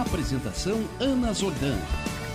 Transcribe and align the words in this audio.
Apresentação 0.00 0.80
Ana 1.00 1.32
Zordan. 1.32 1.76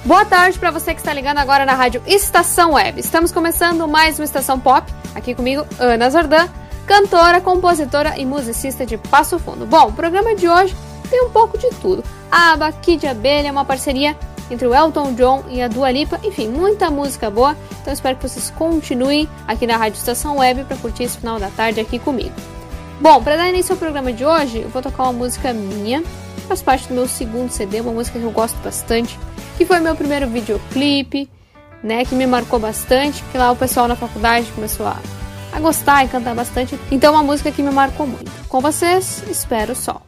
Boa 0.04 0.26
tarde 0.26 0.58
para 0.58 0.72
você 0.72 0.96
que 0.96 1.00
está 1.00 1.14
ligando 1.14 1.38
agora 1.38 1.64
na 1.64 1.76
rádio 1.76 2.02
Estação 2.08 2.74
Web. 2.74 3.00
Estamos 3.00 3.32
começando 3.32 3.88
mais 3.88 4.18
uma 4.18 4.26
Estação 4.26 4.60
Pop. 4.60 4.92
Aqui 5.14 5.36
comigo, 5.36 5.64
Ana 5.78 6.10
Zordan, 6.10 6.50
cantora, 6.88 7.40
compositora 7.40 8.18
e 8.18 8.26
musicista 8.26 8.84
de 8.84 8.98
Passo 8.98 9.38
Fundo. 9.38 9.68
Bom, 9.68 9.90
o 9.90 9.94
programa 9.94 10.34
de 10.34 10.50
hoje 10.50 10.76
tem 11.08 11.24
um 11.24 11.30
pouco 11.30 11.56
de 11.56 11.70
tudo. 11.82 12.04
A 12.32 12.54
aba 12.54 12.72
Kid 12.72 13.06
Abelha 13.06 13.52
uma 13.52 13.64
parceria 13.64 14.18
entre 14.50 14.66
o 14.66 14.74
Elton 14.74 15.14
John 15.14 15.44
e 15.48 15.62
a 15.62 15.68
Dua 15.68 15.92
Lipa. 15.92 16.20
Enfim, 16.24 16.48
muita 16.48 16.90
música 16.90 17.30
boa. 17.30 17.56
Então 17.80 17.94
espero 17.94 18.18
que 18.18 18.28
vocês 18.28 18.50
continuem 18.50 19.30
aqui 19.48 19.68
na 19.68 19.78
Rádio 19.78 20.00
Estação 20.00 20.38
Web 20.38 20.64
para 20.64 20.78
curtir 20.78 21.04
esse 21.04 21.20
final 21.20 21.40
da 21.40 21.50
tarde 21.50 21.80
aqui 21.80 22.00
comigo. 22.00 22.34
Bom, 23.00 23.22
para 23.22 23.36
dar 23.36 23.50
início 23.50 23.74
ao 23.74 23.78
programa 23.78 24.12
de 24.12 24.26
hoje, 24.26 24.62
eu 24.62 24.70
vou 24.70 24.82
tocar 24.82 25.04
uma 25.04 25.14
música 25.14 25.54
minha 25.54 26.04
faz 26.52 26.62
parte 26.62 26.88
do 26.90 26.94
meu 26.94 27.08
segundo 27.08 27.50
CD, 27.50 27.80
uma 27.80 27.94
música 27.94 28.20
que 28.20 28.26
eu 28.26 28.32
gosto 28.32 28.58
bastante, 28.58 29.18
que 29.58 29.66
foi 29.66 29.80
meu 29.80 29.96
primeiro 29.96 30.28
videoclipe, 30.28 31.30
né, 31.82 32.04
que 32.04 32.14
me 32.14 32.28
marcou 32.28 32.60
bastante, 32.60 33.24
que 33.32 33.38
lá 33.38 33.52
o 33.52 33.56
pessoal 33.56 33.88
na 33.88 33.96
faculdade 33.96 34.52
começou 34.52 34.86
a, 34.86 34.98
a 35.54 35.60
gostar 35.62 36.04
e 36.04 36.10
cantar 36.10 36.36
bastante. 36.36 36.78
Então, 36.92 37.14
uma 37.14 37.24
música 37.24 37.52
que 37.54 37.64
me 37.64 37.72
marcou 37.72 38.06
muito. 38.06 38.30
Com 38.50 38.60
vocês, 38.60 39.24
espero 39.30 39.74
só. 39.74 40.02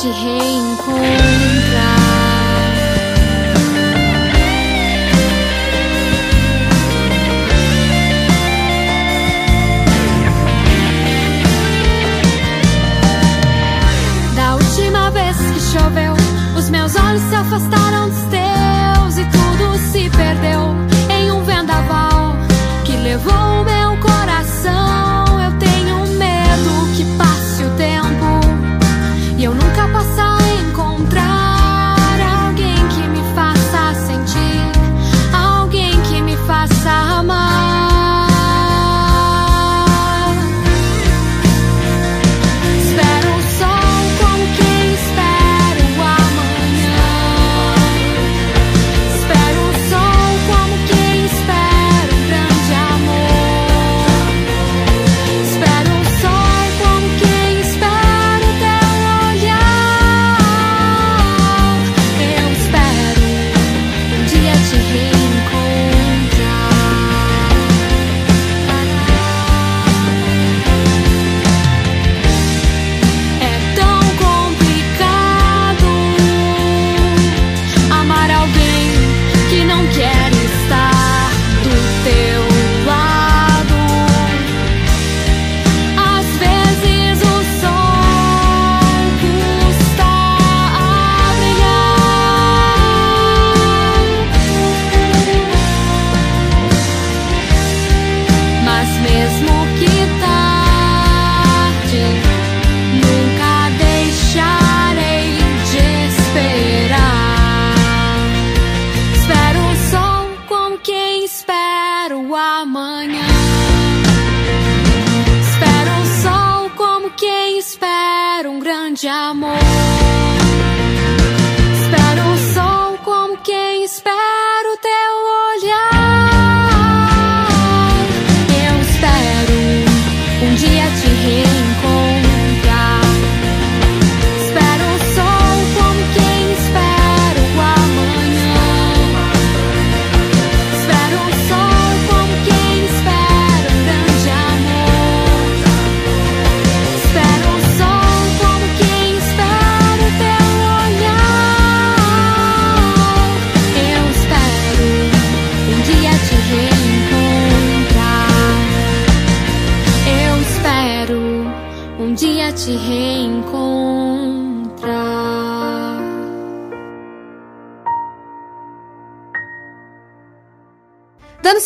Te 0.00 0.12
reencontrar. 0.12 1.37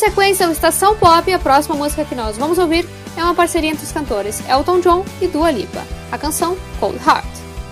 Sequência 0.03 0.45
ao 0.45 0.51
Estação 0.51 0.97
Pop, 0.97 1.31
a 1.31 1.39
próxima 1.39 1.75
música 1.75 2.03
que 2.03 2.13
nós 2.13 2.35
vamos 2.35 2.57
ouvir 2.57 2.85
é 3.15 3.23
uma 3.23 3.33
parceria 3.33 3.69
entre 3.69 3.85
os 3.85 3.91
cantores 3.93 4.43
Elton 4.49 4.81
John 4.81 5.05
e 5.21 5.27
Dua 5.27 5.49
Lipa, 5.49 5.81
a 6.11 6.17
canção 6.17 6.57
Cold 6.77 6.99
Heart. 7.07 7.25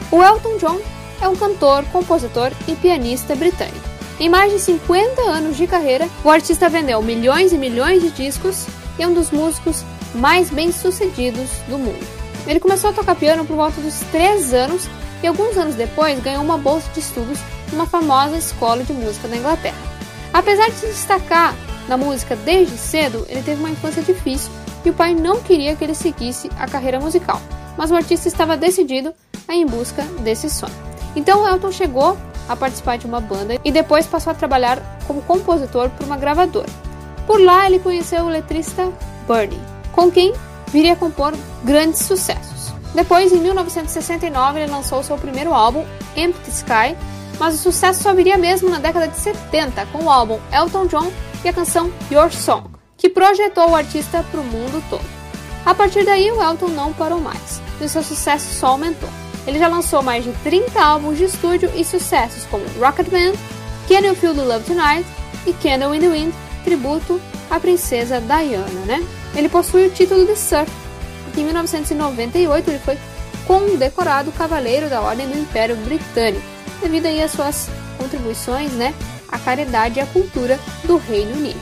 O 0.10 0.24
Elton 0.24 0.56
John 0.56 0.80
é 1.22 1.28
um 1.28 1.36
cantor, 1.36 1.84
compositor 1.92 2.54
e 2.70 2.76
pianista 2.78 3.36
britânico. 3.36 3.82
Em 4.18 4.30
mais 4.30 4.50
de 4.50 4.60
50 4.60 5.22
anos 5.24 5.58
de 5.58 5.68
carreira, 5.68 6.08
o 6.24 6.30
artista 6.30 6.70
vendeu 6.70 7.02
milhões 7.02 7.52
e 7.52 7.58
milhões 7.58 8.02
de 8.02 8.10
discos 8.12 8.66
e 8.98 9.04
é 9.04 9.08
um 9.08 9.14
dos 9.14 9.30
músicos 9.30 9.84
mais 10.16 10.50
bem-sucedidos 10.50 11.50
do 11.68 11.78
mundo. 11.78 12.08
Ele 12.48 12.62
começou 12.62 12.92
a 12.92 12.94
tocar 12.94 13.16
piano 13.16 13.44
por 13.44 13.58
volta 13.58 13.82
dos 13.82 14.00
3 14.10 14.54
anos 14.54 14.88
e 15.22 15.28
alguns 15.28 15.58
anos 15.58 15.76
depois 15.76 16.18
ganhou 16.22 16.42
uma 16.42 16.58
bolsa 16.58 16.90
de 16.94 17.02
estudos 17.02 17.40
numa 17.74 17.86
famosa 17.86 18.38
escola 18.38 18.86
de 18.86 18.94
música 18.94 19.28
da 19.28 19.36
Inglaterra. 19.36 19.92
Apesar 20.34 20.70
de 20.70 20.78
se 20.78 20.88
destacar 20.88 21.54
na 21.92 21.98
música 21.98 22.38
desde 22.38 22.78
cedo, 22.78 23.26
ele 23.28 23.44
teve 23.44 23.60
uma 23.60 23.70
infância 23.70 24.02
difícil 24.02 24.50
e 24.86 24.90
o 24.90 24.94
pai 24.94 25.14
não 25.14 25.42
queria 25.42 25.76
que 25.76 25.84
ele 25.84 25.94
seguisse 25.94 26.50
a 26.58 26.66
carreira 26.66 27.02
musical, 27.02 27.42
mas 27.78 27.92
o 27.92 27.96
artista 27.96 28.30
estava 28.30 28.56
decidido 28.56 29.14
a 29.46 29.54
ir 29.54 29.64
em 29.64 29.66
busca 29.66 30.02
desse 30.22 30.50
sonho. 30.50 30.74
Então 31.18 31.46
Elton 31.46 31.70
chegou 31.70 32.18
a 32.48 32.56
participar 32.56 32.98
de 32.98 33.06
uma 33.06 33.20
banda 33.20 33.60
e 33.66 33.74
depois 33.74 34.08
passou 34.08 34.32
a 34.32 34.34
trabalhar 34.34 34.82
como 35.06 35.22
compositor 35.24 35.90
por 35.90 36.06
uma 36.06 36.16
gravadora. 36.16 36.70
Por 37.28 37.42
lá 37.42 37.66
ele 37.66 37.80
conheceu 37.80 38.24
o 38.24 38.30
letrista 38.30 38.90
Bernie, 39.28 39.60
com 39.92 40.10
quem 40.10 40.32
viria 40.68 40.94
a 40.94 40.96
compor 40.96 41.34
grandes 41.62 42.04
sucessos. 42.04 42.74
Depois, 42.96 43.34
em 43.34 43.40
1969, 43.40 44.62
ele 44.62 44.72
lançou 44.72 45.04
seu 45.04 45.18
primeiro 45.18 45.54
álbum, 45.54 45.86
Empty 46.16 46.52
Sky, 46.52 46.96
mas 47.38 47.56
o 47.56 47.58
sucesso 47.58 48.02
só 48.02 48.14
viria 48.14 48.38
mesmo 48.38 48.70
na 48.70 48.80
década 48.80 49.10
de 49.10 49.18
70 49.18 49.86
com 49.88 50.06
o 50.06 50.10
álbum 50.10 50.40
Elton 50.54 50.86
John 50.86 51.12
e 51.44 51.50
a 51.50 51.54
canção 51.54 51.92
Your 52.12 52.32
Song, 52.32 52.70
que 52.98 53.10
projetou 53.10 53.70
o 53.70 53.76
artista 53.76 54.24
para 54.30 54.40
o 54.40 54.44
mundo 54.44 54.84
todo. 54.90 55.06
A 55.66 55.74
partir 55.74 56.04
daí, 56.04 56.32
o 56.32 56.42
Elton 56.42 56.70
não 56.70 56.94
parou 56.94 57.20
mais 57.20 57.62
e 57.80 57.86
o 57.86 57.90
seu 57.90 58.04
sucesso 58.04 58.54
só 58.54 58.68
aumentou. 58.68 59.10
Ele 59.46 59.60
já 59.60 59.68
lançou 59.68 60.02
mais 60.02 60.24
de 60.24 60.32
30 60.44 60.80
álbuns 60.80 61.18
de 61.18 61.26
estúdio 61.26 61.72
e 61.76 61.84
sucessos 61.84 62.46
como 62.46 62.64
Rocketman, 62.80 63.34
Can 63.88 64.06
You 64.06 64.16
Feel 64.16 64.36
the 64.36 64.44
Love 64.44 64.66
Tonight 64.66 65.06
e 65.46 65.54
Candle 65.54 65.96
in 65.96 66.00
the 66.00 66.10
Wind, 66.10 66.34
tributo 66.64 67.20
à 67.50 67.60
princesa 67.60 68.22
Diana, 68.22 68.86
né? 68.86 69.06
Ele 69.36 69.50
possui 69.50 69.88
o 69.88 69.92
título 69.92 70.26
de 70.26 70.36
Sir. 70.36 70.66
Em 71.36 71.44
1998 71.44 72.70
ele 72.70 72.80
foi 72.80 72.98
condecorado 73.48 74.32
Cavaleiro 74.32 74.90
da 74.90 75.02
Ordem 75.02 75.28
do 75.28 75.38
Império 75.38 75.76
Britânico, 75.78 76.46
devido 76.82 77.06
aí 77.06 77.22
às 77.22 77.32
suas 77.32 77.70
contribuições, 77.98 78.72
né, 78.74 78.94
à 79.32 79.40
caridade 79.40 80.00
e 80.00 80.02
à 80.02 80.06
cultura 80.06 80.60
do 80.84 80.98
Reino 80.98 81.38
Unido. 81.38 81.60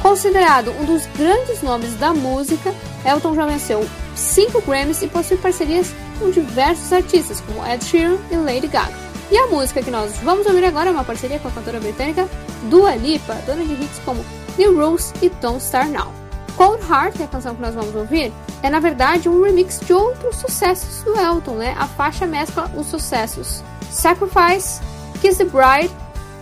Considerado 0.00 0.72
um 0.80 0.84
dos 0.84 1.06
grandes 1.16 1.62
nomes 1.62 1.94
da 1.94 2.12
música, 2.12 2.74
Elton 3.04 3.34
já 3.34 3.46
venceu 3.46 3.88
cinco 4.16 4.60
Grammys 4.62 5.00
e 5.02 5.06
possui 5.06 5.36
parcerias 5.36 5.94
com 6.18 6.30
diversos 6.30 6.92
artistas, 6.92 7.40
como 7.40 7.64
Ed 7.66 7.84
Sheeran 7.84 8.16
e 8.30 8.36
Lady 8.36 8.66
Gaga. 8.66 8.92
E 9.30 9.38
a 9.38 9.46
música 9.46 9.82
que 9.82 9.90
nós 9.90 10.16
vamos 10.22 10.46
ouvir 10.46 10.64
agora 10.64 10.90
é 10.90 10.92
uma 10.92 11.04
parceria 11.04 11.38
com 11.38 11.48
a 11.48 11.52
cantora 11.52 11.80
britânica 11.80 12.28
Dua 12.68 12.94
Lipa, 12.96 13.34
dona 13.46 13.64
de 13.64 13.72
hits 13.74 14.00
como 14.04 14.24
New 14.58 14.76
Rules 14.76 15.14
e 15.22 15.28
Don't 15.28 15.62
Start 15.62 15.88
Now. 15.88 16.12
Cold 16.56 16.82
Heart, 16.84 17.16
que 17.16 17.22
é 17.22 17.24
a 17.24 17.28
canção 17.28 17.54
que 17.54 17.62
nós 17.62 17.74
vamos 17.74 17.94
ouvir, 17.94 18.32
é 18.62 18.68
na 18.68 18.78
verdade 18.78 19.28
um 19.28 19.42
remix 19.42 19.80
de 19.80 19.92
outros 19.92 20.36
sucessos 20.36 21.02
do 21.02 21.18
Elton, 21.18 21.54
né? 21.54 21.74
A 21.78 21.86
faixa 21.86 22.26
mescla 22.26 22.70
os 22.76 22.88
sucessos 22.88 23.62
Sacrifice, 23.90 24.80
Kiss 25.20 25.38
the 25.38 25.44
Bride, 25.44 25.94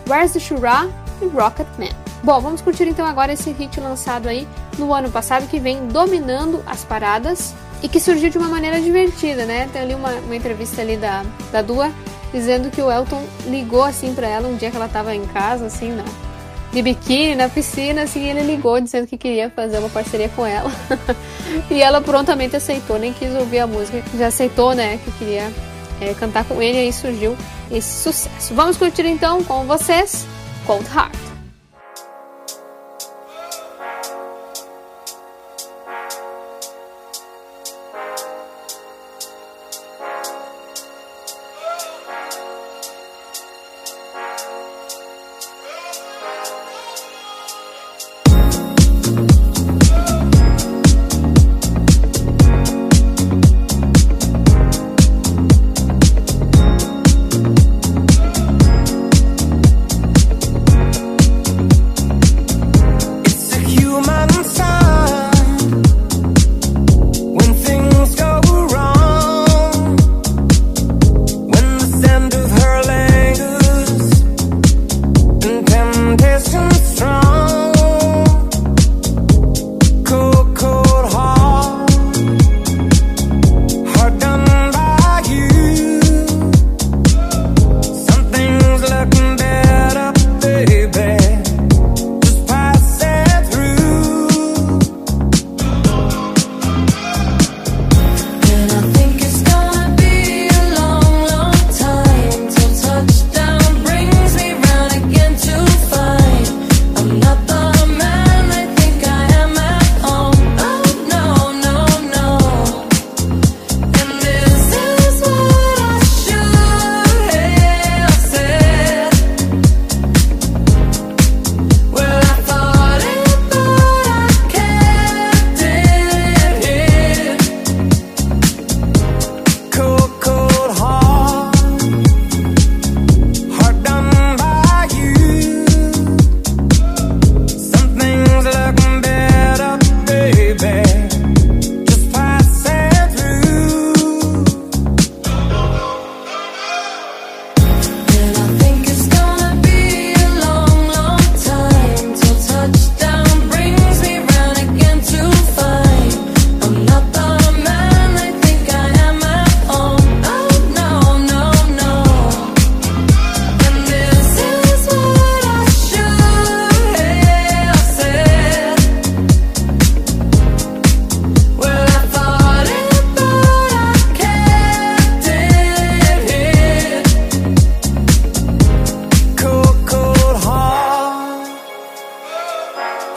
Where's 0.08 0.32
the 0.32 0.40
Shura 0.40 0.88
e 1.22 1.26
Rocket 1.26 1.66
Man. 1.78 1.94
Bom, 2.22 2.38
vamos 2.40 2.60
curtir 2.60 2.86
então 2.86 3.06
agora 3.06 3.32
esse 3.32 3.50
hit 3.52 3.80
lançado 3.80 4.28
aí 4.28 4.46
no 4.78 4.92
ano 4.92 5.10
passado 5.10 5.48
que 5.48 5.58
vem 5.58 5.86
dominando 5.88 6.62
as 6.66 6.84
paradas 6.84 7.54
e 7.82 7.88
que 7.88 7.98
surgiu 7.98 8.28
de 8.28 8.36
uma 8.36 8.48
maneira 8.48 8.80
divertida, 8.80 9.46
né? 9.46 9.68
Tem 9.72 9.82
ali 9.82 9.94
uma, 9.94 10.10
uma 10.10 10.36
entrevista 10.36 10.82
ali 10.82 10.96
da, 10.96 11.24
da 11.50 11.62
Dua 11.62 11.90
dizendo 12.32 12.70
que 12.70 12.80
o 12.80 12.90
Elton 12.90 13.24
ligou 13.46 13.82
assim 13.82 14.14
para 14.14 14.26
ela 14.26 14.48
um 14.48 14.56
dia 14.56 14.70
que 14.70 14.76
ela 14.76 14.88
tava 14.88 15.14
em 15.14 15.24
casa, 15.26 15.66
assim, 15.66 15.92
na, 15.92 16.04
de 16.72 16.82
biquíni 16.82 17.34
na 17.34 17.48
piscina, 17.48 18.02
assim, 18.02 18.28
ele 18.28 18.42
ligou 18.42 18.80
dizendo 18.80 19.06
que 19.06 19.16
queria 19.16 19.50
fazer 19.50 19.78
uma 19.78 19.88
parceria 19.88 20.28
com 20.28 20.46
ela. 20.46 20.70
e 21.70 21.82
ela 21.82 22.00
prontamente 22.00 22.54
aceitou, 22.54 22.98
nem 22.98 23.12
quis 23.12 23.34
ouvir 23.34 23.60
a 23.60 23.66
música, 23.66 24.02
já 24.16 24.28
aceitou, 24.28 24.74
né, 24.74 24.98
que 25.04 25.10
queria 25.12 25.50
é, 26.00 26.14
cantar 26.14 26.44
com 26.44 26.62
ele 26.62 26.78
e 26.78 26.80
aí 26.82 26.92
surgiu 26.92 27.36
esse 27.70 28.02
sucesso. 28.02 28.54
Vamos 28.54 28.76
curtir 28.76 29.06
então 29.06 29.42
com 29.44 29.64
vocês 29.64 30.26
Cold 30.66 30.86
Heart. 30.94 31.29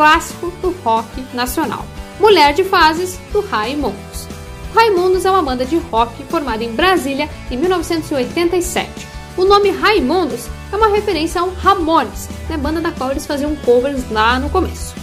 Clássico 0.00 0.50
do 0.62 0.70
rock 0.82 1.22
nacional, 1.34 1.84
Mulher 2.18 2.54
de 2.54 2.64
Fases, 2.64 3.20
do 3.34 3.42
Raimundos. 3.42 4.26
Raimundos 4.74 5.26
é 5.26 5.30
uma 5.30 5.42
banda 5.42 5.66
de 5.66 5.76
rock 5.76 6.24
formada 6.24 6.64
em 6.64 6.72
Brasília 6.72 7.28
em 7.50 7.58
1987. 7.58 8.88
O 9.36 9.44
nome 9.44 9.68
Raimundos 9.70 10.46
é 10.72 10.76
uma 10.76 10.88
referência 10.88 11.42
ao 11.42 11.50
Ramones, 11.50 12.30
né, 12.48 12.56
banda 12.56 12.80
da 12.80 12.92
qual 12.92 13.10
eles 13.10 13.26
faziam 13.26 13.54
covers 13.56 14.10
lá 14.10 14.38
no 14.38 14.48
começo. 14.48 14.94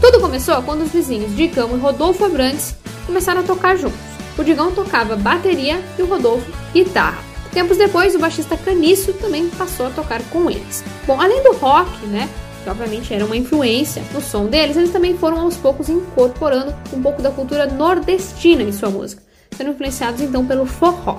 Tudo 0.00 0.20
começou 0.20 0.62
quando 0.62 0.84
os 0.84 0.90
vizinhos 0.90 1.36
Digão 1.36 1.76
e 1.76 1.78
Rodolfo 1.78 2.24
Abrantes 2.24 2.74
começaram 3.04 3.42
a 3.42 3.44
tocar 3.44 3.76
juntos. 3.76 4.00
O 4.38 4.42
Digão 4.42 4.72
tocava 4.72 5.16
bateria 5.16 5.84
e 5.98 6.02
o 6.02 6.06
Rodolfo 6.06 6.50
guitarra. 6.72 7.22
Tempos 7.52 7.76
depois, 7.76 8.14
o 8.14 8.18
baixista 8.18 8.56
Caniço 8.56 9.12
também 9.12 9.50
passou 9.50 9.88
a 9.88 9.90
tocar 9.90 10.22
com 10.30 10.50
eles. 10.50 10.82
Bom, 11.06 11.20
além 11.20 11.42
do 11.42 11.52
rock, 11.52 12.06
né, 12.06 12.26
que 12.66 12.70
obviamente 12.70 13.14
era 13.14 13.24
uma 13.24 13.36
influência 13.36 14.02
no 14.12 14.20
som 14.20 14.46
deles, 14.46 14.76
eles 14.76 14.90
também 14.90 15.16
foram 15.16 15.40
aos 15.40 15.56
poucos 15.56 15.88
incorporando 15.88 16.74
um 16.92 17.00
pouco 17.00 17.22
da 17.22 17.30
cultura 17.30 17.64
nordestina 17.66 18.60
em 18.60 18.72
sua 18.72 18.90
música, 18.90 19.22
sendo 19.56 19.70
influenciados 19.70 20.20
então 20.20 20.44
pelo 20.44 20.66
forró. 20.66 21.16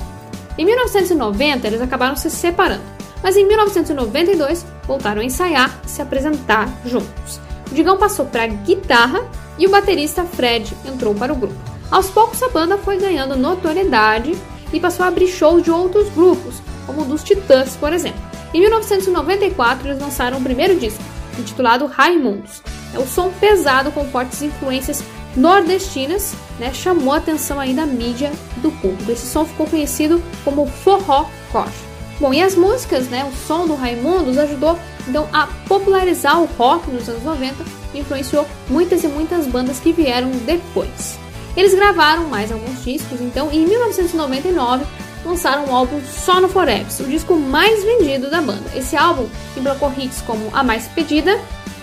Em 0.58 0.66
1990, 0.66 1.66
eles 1.66 1.82
acabaram 1.82 2.18
se 2.18 2.30
separando, 2.30 2.84
mas 3.24 3.38
em 3.38 3.48
1992 3.48 4.66
voltaram 4.86 5.22
a 5.22 5.24
ensaiar 5.24 5.80
e 5.86 5.90
se 5.90 6.02
apresentar 6.02 6.68
juntos. 6.86 7.40
O 7.72 7.74
Digão 7.74 7.98
passou 7.98 8.26
para 8.26 8.46
guitarra 8.48 9.22
e 9.58 9.68
o 9.68 9.70
baterista 9.70 10.26
Fred 10.26 10.76
entrou 10.86 11.16
para 11.16 11.32
o 11.32 11.38
grupo. 11.38 11.56
Aos 11.90 12.10
poucos 12.10 12.44
a 12.44 12.50
banda 12.50 12.78
foi 12.78 12.98
ganhando 12.98 13.38
notoriedade 13.38 14.38
e 14.74 14.82
passou 14.82 15.06
a 15.06 15.08
abrir 15.08 15.28
shows 15.28 15.64
de 15.64 15.72
outros 15.72 16.10
grupos, 16.10 16.56
como 16.86 17.04
o 17.04 17.06
dos 17.06 17.24
Titãs, 17.24 17.78
por 17.78 17.94
exemplo. 17.94 18.20
Em 18.54 18.60
1994 18.60 19.88
eles 19.88 20.02
lançaram 20.02 20.40
o 20.40 20.44
primeiro 20.44 20.78
disco, 20.78 21.04
intitulado 21.40 21.86
Raimundos. 21.86 22.62
É 22.94 23.00
o 23.00 23.08
som 23.08 23.32
pesado 23.40 23.92
com 23.92 24.06
fortes 24.06 24.42
influências 24.42 25.04
nordestinas, 25.36 26.34
né, 26.60 26.74
chamou 26.74 27.14
a 27.14 27.18
atenção 27.18 27.60
aí 27.60 27.74
da 27.74 27.86
mídia 27.86 28.32
do 28.58 28.72
público. 28.72 29.12
Esse 29.12 29.28
som 29.28 29.46
ficou 29.46 29.68
conhecido 29.68 30.22
como 30.44 30.66
forró 30.66 31.28
rocha. 31.52 31.88
Bom, 32.20 32.34
e 32.34 32.42
as 32.42 32.56
músicas, 32.56 33.08
né, 33.08 33.24
o 33.24 33.48
som 33.48 33.68
do 33.68 33.76
Raimundos 33.76 34.38
ajudou 34.38 34.78
então 35.08 35.28
a 35.32 35.48
popularizar 35.68 36.42
o 36.42 36.46
rock 36.58 36.90
nos 36.90 37.08
anos 37.08 37.24
90 37.24 37.56
e 37.94 38.00
influenciou 38.00 38.46
muitas 38.68 39.04
e 39.04 39.08
muitas 39.08 39.46
bandas 39.46 39.80
que 39.80 39.94
vieram 39.94 40.32
depois. 40.46 41.20
Eles 41.56 41.74
gravaram 41.74 42.28
mais 42.28 42.52
alguns 42.52 42.84
discos, 42.84 43.20
então, 43.22 43.52
e 43.52 43.58
em 43.58 43.66
1999 43.66 44.86
lançaram 45.28 45.66
um 45.66 45.76
álbum 45.76 46.02
só 46.06 46.40
no 46.40 46.48
Forever, 46.48 46.88
o 47.02 47.04
disco 47.04 47.36
mais 47.36 47.84
vendido 47.84 48.30
da 48.30 48.42
banda. 48.42 48.64
Esse 48.74 48.96
álbum 48.96 49.28
emplacou 49.56 49.92
hits 49.96 50.22
como 50.22 50.50
A 50.54 50.64
Mais 50.64 50.88
Pedida 50.88 51.40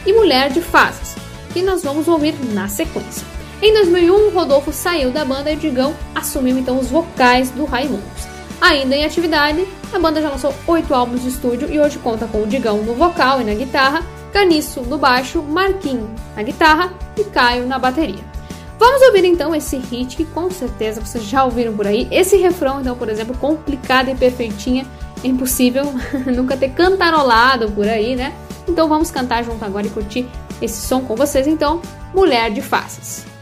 e 0.06 0.12
Mulher 0.12 0.50
de 0.50 0.60
Fases, 0.60 1.14
que 1.52 1.62
nós 1.62 1.82
vamos 1.82 2.08
ouvir 2.08 2.34
na 2.52 2.68
sequência. 2.68 3.26
Em 3.62 3.72
2001, 3.72 4.30
Rodolfo 4.30 4.72
saiu 4.72 5.10
da 5.10 5.24
banda 5.24 5.52
e 5.52 5.56
Digão 5.56 5.94
assumiu 6.14 6.58
então 6.58 6.78
os 6.78 6.88
vocais 6.88 7.50
do 7.50 7.64
Raimundos. 7.64 8.34
Ainda 8.60 8.96
em 8.96 9.04
atividade, 9.04 9.66
a 9.92 9.98
banda 9.98 10.20
já 10.20 10.30
lançou 10.30 10.54
oito 10.66 10.94
álbuns 10.94 11.22
de 11.22 11.28
estúdio 11.28 11.70
e 11.70 11.78
hoje 11.78 11.98
conta 11.98 12.26
com 12.26 12.42
o 12.42 12.46
Digão 12.46 12.78
no 12.78 12.94
vocal 12.94 13.40
e 13.40 13.44
na 13.44 13.54
guitarra, 13.54 14.02
Caniço 14.32 14.80
no 14.82 14.98
baixo, 14.98 15.42
Marquinho 15.42 16.12
na 16.34 16.42
guitarra 16.42 16.92
e 17.16 17.24
Caio 17.24 17.66
na 17.66 17.78
bateria. 17.78 18.33
Vamos 18.78 19.02
ouvir 19.02 19.24
então 19.24 19.54
esse 19.54 19.76
hit 19.76 20.16
que 20.16 20.24
com 20.24 20.50
certeza 20.50 21.00
vocês 21.00 21.24
já 21.24 21.44
ouviram 21.44 21.74
por 21.74 21.86
aí. 21.86 22.08
Esse 22.10 22.36
refrão, 22.36 22.80
então, 22.80 22.96
por 22.96 23.08
exemplo, 23.08 23.36
complicada 23.38 24.10
e 24.10 24.14
perfeitinha, 24.14 24.86
impossível 25.22 25.84
nunca 26.34 26.56
ter 26.56 26.70
cantarolado 26.70 27.70
por 27.70 27.88
aí, 27.88 28.16
né? 28.16 28.34
Então 28.68 28.88
vamos 28.88 29.10
cantar 29.10 29.44
junto 29.44 29.64
agora 29.64 29.86
e 29.86 29.90
curtir 29.90 30.28
esse 30.60 30.86
som 30.86 31.02
com 31.02 31.14
vocês, 31.14 31.46
então, 31.46 31.80
Mulher 32.14 32.50
de 32.50 32.62
Faces. 32.62 33.33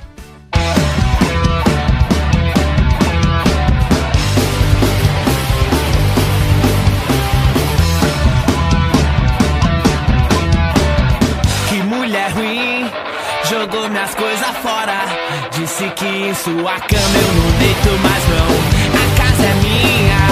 Jogou 13.83 13.89
minhas 13.89 14.15
coisas 14.15 14.57
fora. 14.63 15.05
Disse 15.51 15.89
que 15.97 16.07
em 16.07 16.35
sua 16.35 16.79
cama 16.81 17.19
eu 17.19 17.35
não 17.35 17.51
deito 17.59 17.91
mais 18.03 18.25
não. 18.29 18.51
A 18.95 19.07
casa 19.17 19.45
é 19.45 19.55
minha, 19.55 20.23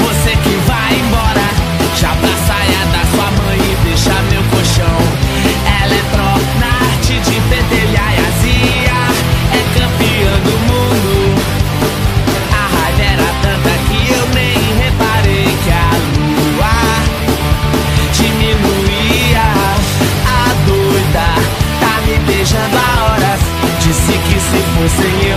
você 0.00 0.30
que 0.30 0.56
vai 0.66 0.94
embora. 0.94 1.48
Já 1.96 2.10
pra 2.10 2.36
saia 2.46 2.86
da 2.92 3.02
sua 3.12 3.30
mãe 3.42 3.58
e 3.58 3.76
deixa 3.84 4.14
meu 4.30 4.42
colchão. 4.50 5.00
Ela 5.82 5.94
é 5.94 6.04
tronarte 6.12 7.14
de 7.30 7.40
pentelhar 7.48 8.14
e 8.14 8.20
azia. 8.28 8.98
É 9.52 9.78
campeã 9.78 10.32
do 10.44 10.57
que 24.96 25.27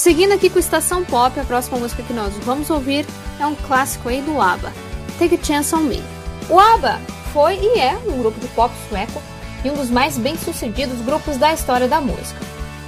seguindo 0.00 0.32
aqui 0.32 0.48
com 0.48 0.58
Estação 0.58 1.04
Pop, 1.04 1.38
a 1.38 1.44
próxima 1.44 1.78
música 1.78 2.02
que 2.02 2.14
nós 2.14 2.32
vamos 2.38 2.70
ouvir 2.70 3.04
é 3.38 3.46
um 3.46 3.54
clássico 3.54 4.08
aí 4.08 4.22
do 4.22 4.40
ABBA, 4.40 4.72
Take 5.18 5.34
a 5.34 5.44
Chance 5.44 5.74
on 5.74 5.80
Me. 5.80 6.02
O 6.48 6.58
ABBA 6.58 6.98
foi 7.34 7.56
e 7.56 7.78
é 7.78 7.98
um 8.06 8.16
grupo 8.16 8.40
de 8.40 8.48
pop 8.48 8.74
sueco 8.88 9.22
e 9.62 9.68
um 9.68 9.74
dos 9.74 9.90
mais 9.90 10.16
bem-sucedidos 10.16 11.02
grupos 11.02 11.36
da 11.36 11.52
história 11.52 11.86
da 11.86 12.00
música. 12.00 12.40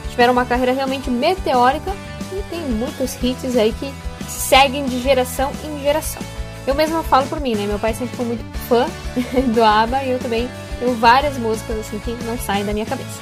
Tiveram 0.08 0.32
uma 0.32 0.46
carreira 0.46 0.72
realmente 0.72 1.10
meteórica 1.10 1.92
e 2.32 2.42
tem 2.48 2.60
muitos 2.60 3.14
hits 3.22 3.58
aí 3.58 3.74
que 3.78 3.92
seguem 4.26 4.86
de 4.86 4.98
geração 5.02 5.52
em 5.62 5.82
geração. 5.82 6.22
Eu 6.66 6.74
mesma 6.74 7.02
falo 7.02 7.26
por 7.26 7.40
mim, 7.40 7.54
né? 7.54 7.66
Meu 7.66 7.78
pai 7.78 7.92
sempre 7.92 8.16
foi 8.16 8.24
muito 8.24 8.44
fã 8.68 8.86
do 9.52 9.62
ABBA 9.62 10.02
e 10.04 10.12
eu 10.12 10.18
também 10.18 10.48
tenho 10.82 10.94
várias 10.96 11.38
músicas 11.38 11.78
assim 11.78 11.98
que 12.00 12.12
não 12.24 12.36
saem 12.36 12.64
da 12.64 12.72
minha 12.72 12.84
cabeça. 12.84 13.20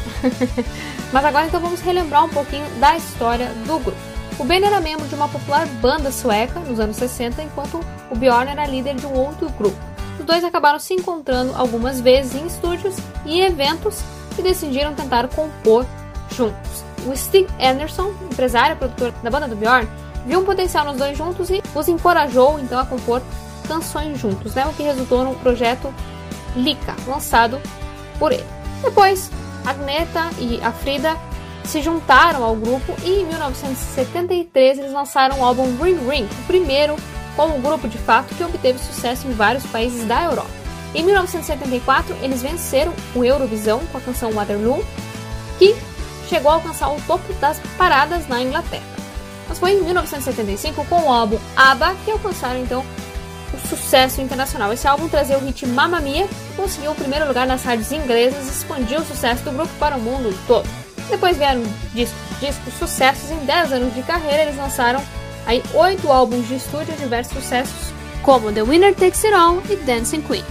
Mas 1.12 1.24
agora 1.24 1.46
então 1.46 1.60
vamos 1.60 1.80
relembrar 1.80 2.24
um 2.24 2.28
pouquinho 2.28 2.64
da 2.80 2.96
história 2.96 3.48
do 3.66 3.78
grupo. 3.78 3.98
O 4.38 4.44
Ben 4.44 4.64
era 4.64 4.80
membro 4.80 5.06
de 5.06 5.14
uma 5.14 5.28
popular 5.28 5.66
banda 5.66 6.10
sueca 6.10 6.58
nos 6.60 6.80
anos 6.80 6.96
60, 6.96 7.42
enquanto 7.42 7.78
o 8.10 8.16
Bjorn 8.16 8.50
era 8.50 8.64
líder 8.64 8.94
de 8.94 9.04
um 9.04 9.12
outro 9.12 9.50
grupo. 9.50 9.76
Os 10.18 10.24
dois 10.24 10.42
acabaram 10.42 10.78
se 10.78 10.94
encontrando 10.94 11.54
algumas 11.54 12.00
vezes 12.00 12.34
em 12.34 12.46
estúdios 12.46 12.96
e 13.26 13.42
eventos 13.42 14.00
e 14.38 14.42
decidiram 14.42 14.94
tentar 14.94 15.28
compor 15.28 15.84
juntos. 16.30 16.84
O 17.06 17.14
Stig 17.14 17.46
Anderson, 17.60 18.14
empresário 18.30 18.74
e 18.74 18.78
produtor 18.78 19.12
da 19.22 19.30
banda 19.30 19.48
do 19.48 19.56
Bjorn, 19.56 19.86
viu 20.24 20.40
um 20.40 20.44
potencial 20.44 20.86
nos 20.86 20.96
dois 20.96 21.16
juntos 21.16 21.50
e 21.50 21.62
os 21.74 21.88
encorajou 21.88 22.58
então 22.58 22.78
a 22.78 22.86
compor 22.86 23.20
canções 23.68 24.18
juntos, 24.18 24.54
né? 24.54 24.66
o 24.66 24.72
que 24.72 24.82
resultou 24.82 25.24
no 25.24 25.34
projeto 25.36 25.92
Lika, 26.56 26.94
lançado 27.06 27.60
por 28.18 28.32
ele. 28.32 28.46
Depois, 28.82 29.30
Agneta 29.64 30.30
e 30.38 30.60
a 30.62 30.72
Frida 30.72 31.16
se 31.64 31.82
juntaram 31.82 32.42
ao 32.42 32.56
grupo 32.56 32.94
e 33.04 33.20
em 33.20 33.26
1973 33.26 34.78
eles 34.78 34.92
lançaram 34.92 35.40
o 35.40 35.44
álbum 35.44 35.76
Ring 35.82 35.98
Ring, 36.08 36.24
o 36.24 36.46
primeiro 36.46 36.96
como 37.36 37.60
grupo 37.60 37.88
de 37.88 37.98
fato 37.98 38.34
que 38.34 38.42
obteve 38.42 38.78
sucesso 38.78 39.26
em 39.26 39.32
vários 39.32 39.64
países 39.66 40.06
da 40.06 40.24
Europa. 40.24 40.50
Em 40.94 41.04
1974 41.04 42.16
eles 42.22 42.42
venceram 42.42 42.92
o 43.14 43.24
Eurovisão 43.24 43.80
com 43.92 43.98
a 43.98 44.00
canção 44.00 44.32
Waterloo, 44.32 44.84
que 45.58 45.76
chegou 46.28 46.50
a 46.50 46.54
alcançar 46.54 46.88
o 46.88 47.00
topo 47.02 47.32
das 47.34 47.60
paradas 47.78 48.26
na 48.26 48.42
Inglaterra. 48.42 48.82
Mas 49.48 49.58
foi 49.58 49.72
em 49.72 49.82
1975 49.82 50.84
com 50.86 51.02
o 51.02 51.12
álbum 51.12 51.38
ABBA 51.56 51.94
que 52.04 52.10
alcançaram 52.10 52.60
então 52.60 52.84
o 53.52 53.68
sucesso 53.68 54.20
internacional. 54.20 54.72
Esse 54.72 54.86
álbum 54.86 55.08
trazia 55.08 55.38
o 55.38 55.44
hit 55.44 55.66
Mamma 55.66 56.00
Mia, 56.00 56.26
conseguiu 56.56 56.92
o 56.92 56.94
primeiro 56.94 57.26
lugar 57.26 57.46
nas 57.46 57.62
rádios 57.62 57.92
inglesas 57.92 58.46
e 58.46 58.50
expandiu 58.50 59.00
o 59.00 59.04
sucesso 59.04 59.42
do 59.44 59.52
grupo 59.52 59.72
para 59.78 59.96
o 59.96 60.00
mundo 60.00 60.36
todo. 60.46 60.68
Depois 61.08 61.36
vieram 61.36 61.62
discos, 61.92 62.18
discos 62.40 62.74
sucessos. 62.74 63.30
Em 63.30 63.44
10 63.44 63.72
anos 63.72 63.94
de 63.94 64.02
carreira, 64.02 64.42
eles 64.42 64.56
lançaram 64.56 65.02
aí 65.46 65.62
oito 65.74 66.10
álbuns 66.10 66.46
de 66.46 66.56
estúdio 66.56 66.94
e 66.94 67.02
diversos 67.02 67.34
sucessos, 67.34 67.92
como 68.22 68.52
The 68.52 68.62
Winner 68.62 68.94
Takes 68.94 69.24
It 69.24 69.34
All 69.34 69.60
e 69.68 69.76
Dancing 69.76 70.22
Queen. 70.22 70.44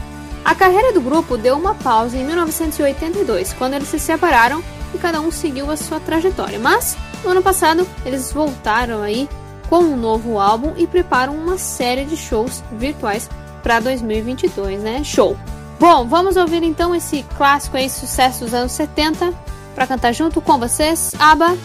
A 0.44 0.56
carreira 0.56 0.92
do 0.92 1.02
grupo 1.02 1.38
deu 1.38 1.58
uma 1.58 1.76
pausa 1.76 2.18
em 2.18 2.26
1982, 2.26 3.54
quando 3.54 3.76
eles 3.76 3.88
se 3.88 4.00
separaram 4.00 4.64
e 4.94 4.98
cada 4.98 5.22
um 5.22 5.32
seguiu 5.32 5.70
a 5.72 5.78
sua 5.78 6.00
trajetória. 6.00 6.60
Mas 6.60 6.98
no 7.24 7.32
ano 7.32 7.42
passado 7.42 7.88
eles 8.06 8.32
voltaram 8.32 9.02
aí 9.02 9.30
com 9.70 9.80
um 9.80 9.96
novo 9.96 10.40
álbum 10.40 10.74
e 10.76 10.88
preparam 10.88 11.36
uma 11.36 11.58
série 11.58 12.04
de 12.04 12.18
shows 12.18 12.64
virtuais 12.72 13.30
para 13.62 13.80
2022, 13.80 14.82
né? 14.82 15.04
Show. 15.04 15.38
Bom, 15.80 16.06
vamos 16.08 16.36
ouvir 16.36 16.64
então 16.64 16.94
esse 16.94 17.24
clássico 17.38 17.78
aí, 17.78 17.90
sucesso 17.90 18.44
dos 18.44 18.54
anos 18.54 18.72
70, 18.74 19.34
para 19.76 19.88
cantar 19.88 20.12
junto 20.12 20.42
com 20.42 20.58
vocês, 20.58 21.14
ABBA, 21.18 21.58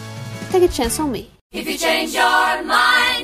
Take 0.51 0.65
a 0.65 0.71
Chance 0.71 1.01
on 1.01 1.07
Me. 1.07 1.29
If 1.51 1.67
you 1.67 1.77
change 1.77 2.17
your 2.17 2.63
mind, 2.63 2.94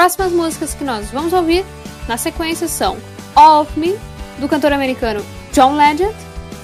próximas 0.00 0.32
músicas 0.32 0.72
que 0.72 0.82
nós 0.82 1.10
vamos 1.10 1.30
ouvir 1.34 1.62
na 2.08 2.16
sequência 2.16 2.66
são 2.66 2.96
All 3.34 3.60
of 3.60 3.78
Me, 3.78 3.98
do 4.38 4.48
cantor 4.48 4.72
americano 4.72 5.22
John 5.52 5.76
Legend, 5.76 6.14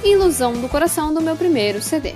e 0.03 0.15
Ilusão 0.15 0.55
do 0.55 0.67
Coração, 0.71 1.13
do 1.13 1.21
meu 1.21 1.37
primeiro 1.37 1.83
CD. 1.83 2.15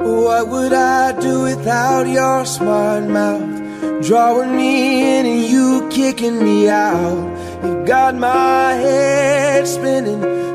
What 0.00 0.48
would 0.48 0.74
I 0.74 1.12
do 1.12 1.44
without 1.44 2.08
your 2.08 2.44
smart 2.44 3.06
mouth? 3.06 3.62
Drawing 4.00 4.56
me 4.56 5.20
in 5.20 5.26
and 5.26 5.44
you 5.48 5.88
kicking 5.90 6.42
me 6.42 6.68
out. 6.68 7.30
You 7.62 7.84
got 7.86 8.16
my 8.16 8.74
head 8.74 9.64
spinning, 9.68 10.20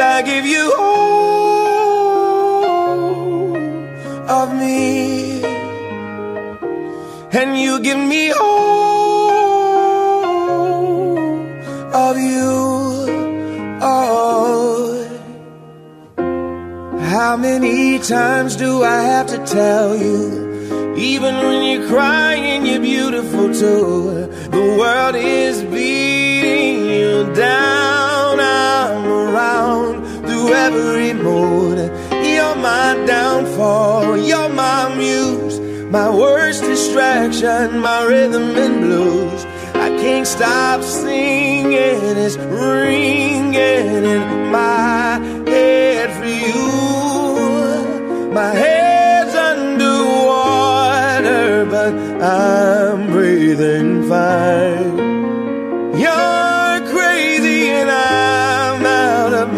I 0.00 0.22
give 0.22 0.46
you 0.46 0.72
all 0.78 1.56
of 4.28 4.54
me. 4.54 5.42
And 7.32 7.58
you 7.60 7.80
give 7.80 7.98
me 7.98 8.32
all 8.32 9.30
of 11.94 12.18
you. 12.18 12.50
Oh. 13.82 15.06
How 16.98 17.36
many 17.36 17.98
times 17.98 18.56
do 18.56 18.82
I 18.82 19.02
have 19.02 19.26
to 19.26 19.38
tell 19.44 19.96
you? 19.96 20.96
Even 20.96 21.34
when 21.36 21.62
you're 21.62 21.88
crying, 21.88 22.64
you're 22.66 22.80
beautiful 22.80 23.52
too. 23.52 24.28
The 24.50 24.76
world 24.78 25.14
is 25.14 25.62
beating 25.64 26.86
you 26.86 27.32
down. 27.34 27.59
Every 30.52 31.12
mood. 31.12 31.78
You're 32.26 32.56
my 32.56 32.94
downfall. 33.06 34.16
You're 34.16 34.48
my 34.48 34.88
muse. 34.96 35.60
My 35.90 36.08
worst 36.08 36.62
distraction, 36.62 37.80
my 37.80 38.04
rhythm 38.04 38.56
and 38.56 38.80
blues. 38.80 39.44
I 39.74 39.90
can't 40.00 40.26
stop 40.26 40.82
singing. 40.82 41.72
It's 41.72 42.36
ringing 42.36 43.54
in 44.04 44.50
my 44.52 45.18
head 45.46 46.10
for 46.18 46.26
you. 46.26 46.70
My 48.32 48.54
head's 48.54 49.34
underwater, 49.34 50.06
but 51.66 51.92
I'm 52.22 53.10
breathing 53.10 54.08
fine. 54.08 55.09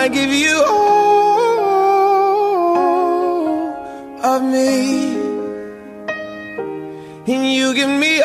I 0.00 0.06
give 0.06 0.32
you 0.32 0.64
all 0.68 1.98
of 4.32 4.42
me. 4.44 5.18
And 7.26 7.52
you 7.52 7.74
give 7.74 7.90
me 7.90 8.17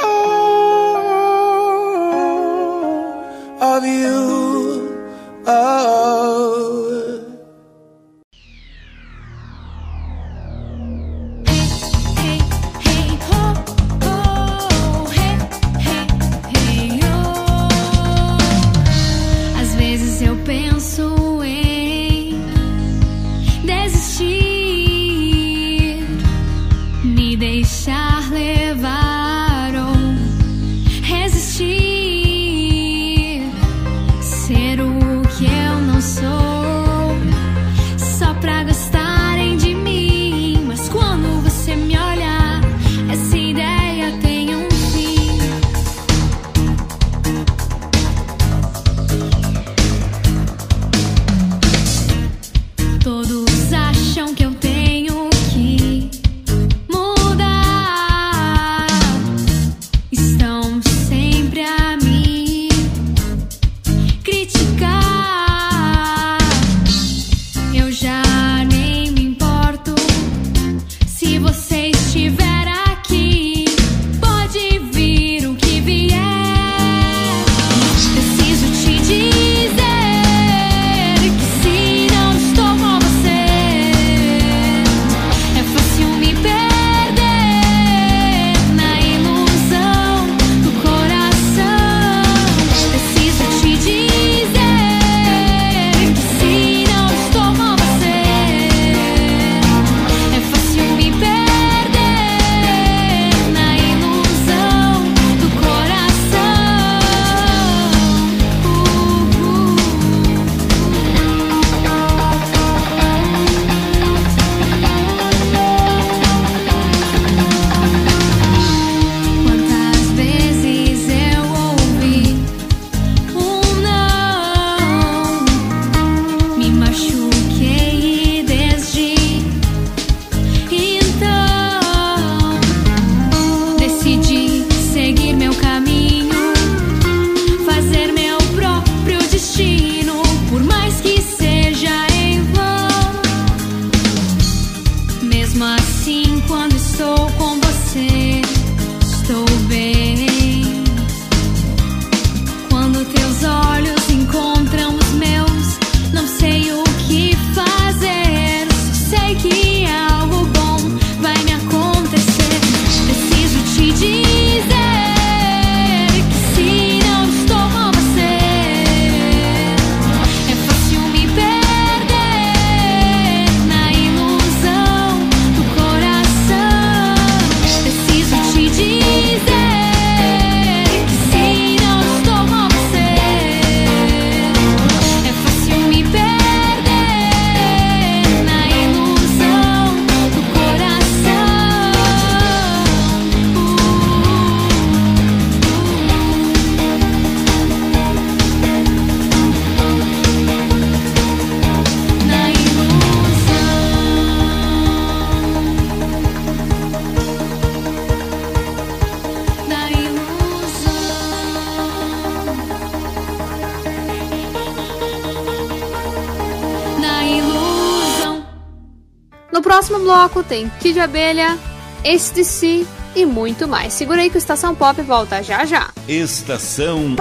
bloco 220.13 220.43
tem 220.43 220.69
Kid 220.79 220.99
Abelha, 220.99 221.57
SDC 222.03 222.85
e 223.15 223.25
muito 223.25 223.67
mais. 223.67 223.93
Segura 223.93 224.21
aí 224.21 224.29
que 224.29 224.37
o 224.37 224.37
Estação 224.37 224.75
Pop 224.75 225.01
volta 225.01 225.41
já 225.41 225.65
já. 225.65 225.89
Estação 226.07 227.15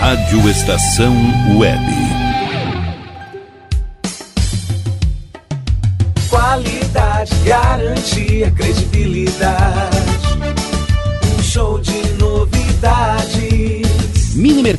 Rádio 0.00 0.50
Estação 0.50 1.14
Web. 1.56 2.13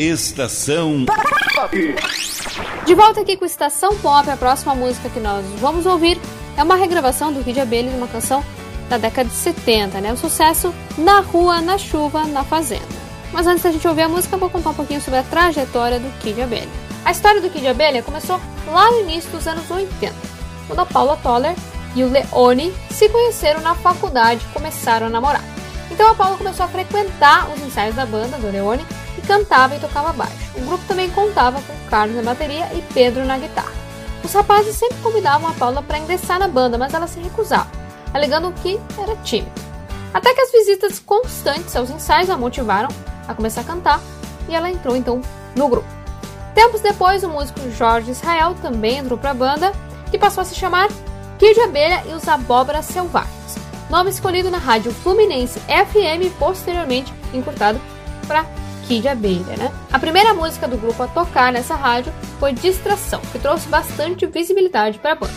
Estação 0.00 1.04
De 2.86 2.94
volta 2.94 3.20
aqui 3.20 3.36
com 3.36 3.44
Estação 3.44 3.94
Pop, 3.98 4.30
a 4.30 4.34
próxima 4.34 4.74
música 4.74 5.10
que 5.10 5.20
nós 5.20 5.44
vamos 5.58 5.84
ouvir 5.84 6.18
é 6.56 6.62
uma 6.62 6.74
regravação 6.74 7.30
do 7.30 7.44
Kid 7.44 7.60
Abelha 7.60 7.90
de 7.90 7.96
uma 7.98 8.08
canção 8.08 8.42
da 8.88 8.96
década 8.96 9.28
de 9.28 9.34
70, 9.34 10.00
né? 10.00 10.10
O 10.10 10.16
sucesso 10.16 10.74
Na 10.96 11.20
Rua, 11.20 11.60
na 11.60 11.76
Chuva, 11.76 12.24
na 12.24 12.42
Fazenda. 12.42 12.88
Mas 13.30 13.46
antes 13.46 13.62
da 13.62 13.70
gente 13.70 13.86
ouvir 13.86 14.00
a 14.00 14.08
música, 14.08 14.36
eu 14.36 14.40
vou 14.40 14.48
contar 14.48 14.70
um 14.70 14.74
pouquinho 14.74 15.02
sobre 15.02 15.20
a 15.20 15.22
trajetória 15.22 16.00
do 16.00 16.10
Kid 16.20 16.40
Abelha. 16.40 16.70
A 17.04 17.10
história 17.10 17.42
do 17.42 17.50
Kid 17.50 17.68
Abelha 17.68 18.02
começou 18.02 18.40
lá 18.68 18.90
no 18.90 19.00
início 19.00 19.30
dos 19.30 19.46
anos 19.46 19.70
80, 19.70 20.14
quando 20.66 20.80
a 20.80 20.86
Paula 20.86 21.18
Toller 21.18 21.54
e 21.94 22.02
o 22.02 22.08
Leone 22.08 22.72
se 22.90 23.06
conheceram 23.10 23.60
na 23.60 23.74
faculdade 23.74 24.40
e 24.48 24.54
começaram 24.54 25.08
a 25.08 25.10
namorar. 25.10 25.44
Então 26.00 26.12
a 26.12 26.14
Paula 26.14 26.38
começou 26.38 26.64
a 26.64 26.68
frequentar 26.68 27.50
os 27.52 27.60
ensaios 27.60 27.94
da 27.94 28.06
banda 28.06 28.38
do 28.38 28.50
Leone 28.50 28.86
e 29.18 29.20
cantava 29.20 29.76
e 29.76 29.78
tocava 29.78 30.14
baixo. 30.14 30.50
O 30.56 30.60
grupo 30.62 30.82
também 30.88 31.10
contava 31.10 31.60
com 31.60 31.90
Carlos 31.90 32.16
na 32.16 32.22
bateria 32.22 32.70
e 32.72 32.80
Pedro 32.94 33.26
na 33.26 33.36
guitarra. 33.36 33.70
Os 34.24 34.32
rapazes 34.32 34.76
sempre 34.76 34.96
convidavam 35.02 35.50
a 35.50 35.52
Paula 35.52 35.82
para 35.82 35.98
ingressar 35.98 36.38
na 36.38 36.48
banda, 36.48 36.78
mas 36.78 36.94
ela 36.94 37.06
se 37.06 37.20
recusava, 37.20 37.70
alegando 38.14 38.50
que 38.62 38.80
era 38.96 39.14
tímida. 39.16 39.52
Até 40.14 40.32
que 40.32 40.40
as 40.40 40.50
visitas 40.50 40.98
constantes 40.98 41.76
aos 41.76 41.90
ensaios 41.90 42.30
a 42.30 42.36
motivaram 42.38 42.88
a 43.28 43.34
começar 43.34 43.60
a 43.60 43.64
cantar 43.64 44.00
e 44.48 44.54
ela 44.54 44.70
entrou 44.70 44.96
então 44.96 45.20
no 45.54 45.68
grupo. 45.68 45.88
Tempos 46.54 46.80
depois, 46.80 47.22
o 47.24 47.28
músico 47.28 47.70
Jorge 47.72 48.12
Israel 48.12 48.56
também 48.62 48.96
entrou 48.96 49.18
para 49.18 49.32
a 49.32 49.34
banda, 49.34 49.70
que 50.10 50.18
passou 50.18 50.40
a 50.40 50.46
se 50.46 50.54
chamar 50.54 50.88
Kid 51.38 51.60
Abelha 51.60 52.02
e 52.08 52.14
os 52.14 52.26
Abóboras 52.26 52.86
Selvagens, 52.86 53.39
nome 53.90 54.10
escolhido 54.10 54.50
na 54.50 54.58
rádio 54.58 54.92
Fluminense 54.92 55.58
FM 55.60 56.32
posteriormente 56.38 57.12
encurtado 57.34 57.80
para 58.26 58.46
Kid 58.86 59.06
Abelha, 59.08 59.56
né? 59.56 59.72
A 59.92 59.98
primeira 59.98 60.32
música 60.32 60.68
do 60.68 60.78
grupo 60.78 61.02
a 61.02 61.08
tocar 61.08 61.52
nessa 61.52 61.74
rádio 61.74 62.12
foi 62.38 62.52
Distração, 62.52 63.20
que 63.32 63.38
trouxe 63.38 63.68
bastante 63.68 64.26
visibilidade 64.26 64.98
para 64.98 65.12
a 65.12 65.14
banda. 65.16 65.34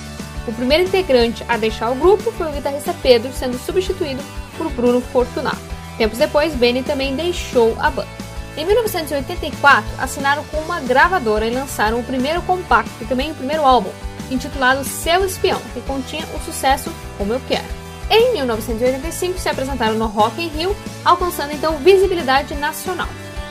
O 0.47 0.53
primeiro 0.53 0.83
integrante 0.83 1.43
a 1.47 1.57
deixar 1.57 1.91
o 1.91 1.95
grupo 1.95 2.31
foi 2.31 2.47
o 2.47 2.51
guitarrista 2.51 2.95
Pedro, 3.01 3.31
sendo 3.33 3.57
substituído 3.57 4.21
por 4.57 4.69
Bruno 4.71 5.01
Fortunato. 5.01 5.57
Tempos 5.97 6.19
depois, 6.19 6.53
Benny 6.53 6.83
também 6.83 7.15
deixou 7.15 7.75
a 7.79 7.89
banda. 7.89 8.09
Em 8.55 8.65
1984, 8.65 9.89
assinaram 9.97 10.43
com 10.45 10.57
uma 10.57 10.79
gravadora 10.79 11.47
e 11.47 11.53
lançaram 11.53 11.99
o 11.99 12.03
primeiro 12.03 12.41
compacto 12.43 12.91
e 13.01 13.05
também 13.05 13.31
o 13.31 13.35
primeiro 13.35 13.63
álbum, 13.63 13.89
intitulado 14.29 14.83
Seu 14.83 15.25
Espião, 15.25 15.59
que 15.73 15.81
continha 15.81 16.25
o 16.35 16.39
sucesso 16.45 16.91
Como 17.17 17.33
Eu 17.33 17.41
Quero. 17.47 17.82
Em 18.09 18.33
1985, 18.33 19.39
se 19.39 19.49
apresentaram 19.49 19.95
no 19.95 20.05
Rock 20.05 20.41
in 20.41 20.47
Rio, 20.49 20.75
alcançando 21.03 21.53
então 21.53 21.77
visibilidade 21.77 22.53
nacional. 22.55 23.07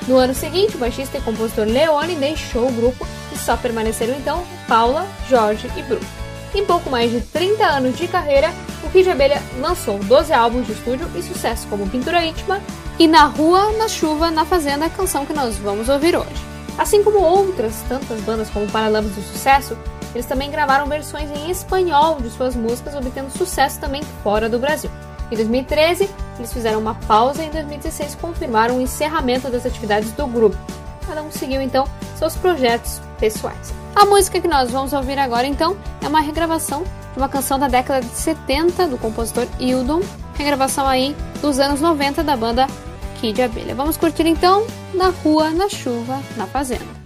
No 0.07 0.17
ano 0.17 0.35
seguinte, 0.35 0.77
o 0.77 0.79
baixista 0.79 1.19
e 1.19 1.21
compositor 1.21 1.65
Leone 1.65 2.17
deixou 2.17 2.69
o 2.69 2.73
grupo 2.73 3.07
e 3.33 3.39
só 3.39 3.57
permaneceram 3.57 4.15
então 4.15 4.45
Paula, 4.67 5.07
Jorge 5.29 5.71
e 5.77 5.83
Bruno. 5.83 6.07
Em 6.55 6.65
pouco 6.67 6.91
mais 6.91 7.11
de 7.11 7.21
30 7.21 7.65
anos 7.65 7.97
de 7.97 8.07
carreira, 8.07 8.53
o 8.85 8.91
Kid 8.91 9.09
Abelha 9.09 9.43
lançou 9.59 9.99
12 9.99 10.33
álbuns 10.33 10.67
de 10.67 10.73
estúdio 10.73 11.09
e 11.17 11.23
sucesso 11.23 11.67
como 11.69 11.89
Pintura 11.89 12.25
Íntima 12.25 12.61
e 12.99 13.09
Na 13.09 13.25
Rua, 13.25 13.73
na 13.79 13.89
Chuva, 13.89 14.31
na 14.31 14.45
Fazenda, 14.45 14.87
a 14.87 14.91
canção 14.91 15.25
que 15.25 15.33
nós 15.33 15.57
vamos 15.57 15.89
ouvir 15.89 16.17
hoje. 16.17 16.53
Assim 16.77 17.03
como 17.03 17.19
outras 17.19 17.83
tantas 17.89 18.21
bandas 18.21 18.51
como 18.51 18.71
Paralamas 18.71 19.13
do 19.13 19.23
Sucesso, 19.23 19.79
eles 20.15 20.27
também 20.27 20.51
gravaram 20.51 20.87
versões 20.87 21.31
em 21.31 21.51
espanhol 21.51 22.21
de 22.21 22.31
suas 22.31 22.55
músicas, 22.55 22.95
obtendo 22.95 23.31
sucesso 23.31 23.81
também 23.81 24.03
fora 24.23 24.49
do 24.49 24.59
Brasil. 24.59 24.91
Em 25.31 25.37
2013, 25.37 26.11
eles 26.37 26.53
fizeram 26.53 26.79
uma 26.79 26.95
pausa 26.95 27.43
e 27.43 27.47
em 27.47 27.51
2016 27.51 28.15
confirmaram 28.17 28.77
o 28.77 28.81
encerramento 28.81 29.49
das 29.49 29.65
atividades 29.65 30.13
do 30.13 30.27
grupo. 30.27 30.57
Cada 31.07 31.23
um 31.23 31.31
seguiu 31.31 31.63
então 31.63 31.87
seus 32.17 32.37
projetos 32.37 33.01
pessoais. 33.19 33.73
A 33.95 34.05
música 34.05 34.41
que 34.41 34.49
nós 34.49 34.71
vamos 34.71 34.93
ouvir 34.93 35.19
agora 35.19 35.47
então 35.47 35.77
é 36.03 36.09
uma 36.09 36.21
regravação 36.21 36.83
de 36.83 37.19
uma 37.19 37.29
canção 37.29 37.59
da 37.59 37.69
década 37.69 38.01
de 38.01 38.15
70 38.15 38.89
do 38.89 38.99
compositor 38.99 39.47
Hildon, 39.59 40.01
regravação 40.35 40.87
aí 40.87 41.17
dos 41.41 41.59
anos 41.59 41.81
90 41.81 42.23
da 42.23 42.37
banda 42.37 42.67
Kid 43.21 43.41
Abelha. 43.41 43.75
Vamos 43.75 43.97
curtir 43.97 44.27
então 44.27 44.67
Na 44.95 45.09
Rua, 45.09 45.51
na 45.51 45.69
Chuva, 45.69 46.21
na 46.37 46.47
Fazenda. 46.47 47.02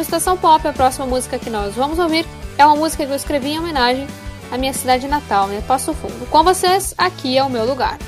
O 0.00 0.02
Estação 0.02 0.36
Pop, 0.36 0.66
a 0.66 0.72
próxima 0.72 1.04
música 1.04 1.38
que 1.38 1.50
nós 1.50 1.74
vamos 1.74 1.98
ouvir 1.98 2.26
é 2.56 2.64
uma 2.64 2.74
música 2.74 3.04
que 3.04 3.12
eu 3.12 3.16
escrevi 3.16 3.50
em 3.50 3.58
homenagem 3.58 4.06
à 4.50 4.56
minha 4.56 4.72
cidade 4.72 5.06
natal, 5.06 5.46
né? 5.46 5.62
Passo 5.68 5.92
Fundo. 5.92 6.26
Com 6.30 6.42
vocês, 6.42 6.94
aqui 6.96 7.36
é 7.36 7.44
o 7.44 7.50
meu 7.50 7.66
lugar. 7.66 7.98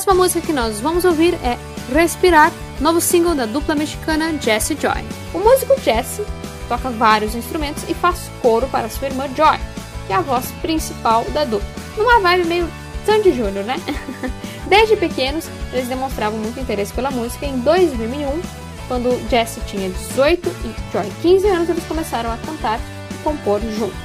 Próxima 0.00 0.14
música 0.14 0.46
que 0.46 0.52
nós 0.52 0.80
vamos 0.80 1.04
ouvir 1.04 1.34
é 1.44 1.58
Respirar, 1.92 2.50
novo 2.80 3.02
single 3.02 3.34
da 3.34 3.44
dupla 3.44 3.74
mexicana 3.74 4.32
Jesse 4.40 4.74
Joy. 4.80 5.04
O 5.34 5.38
músico 5.40 5.78
Jesse 5.78 6.24
toca 6.68 6.88
vários 6.88 7.34
instrumentos 7.34 7.82
e 7.86 7.92
faz 7.92 8.30
coro 8.40 8.66
para 8.68 8.88
sua 8.88 9.08
irmã 9.08 9.24
Joy, 9.36 9.58
que 10.06 10.12
é 10.14 10.16
a 10.16 10.22
voz 10.22 10.46
principal 10.62 11.22
da 11.34 11.44
dupla. 11.44 11.68
Numa 11.98 12.18
vibe 12.20 12.46
meio 12.46 12.70
Sandy 13.04 13.32
Júnior, 13.32 13.62
né? 13.64 13.76
Desde 14.68 14.96
pequenos, 14.96 15.46
eles 15.70 15.88
demonstravam 15.88 16.38
muito 16.38 16.58
interesse 16.58 16.94
pela 16.94 17.10
música. 17.10 17.44
Em 17.44 17.58
2001, 17.58 18.40
quando 18.88 19.28
Jesse 19.28 19.60
tinha 19.66 19.90
18 19.90 20.48
e 20.48 20.92
Joy 20.92 21.12
15 21.20 21.46
anos, 21.46 21.68
eles 21.68 21.84
começaram 21.84 22.32
a 22.32 22.38
cantar 22.38 22.80
e 23.10 23.14
compor 23.22 23.60
juntos. 23.60 23.98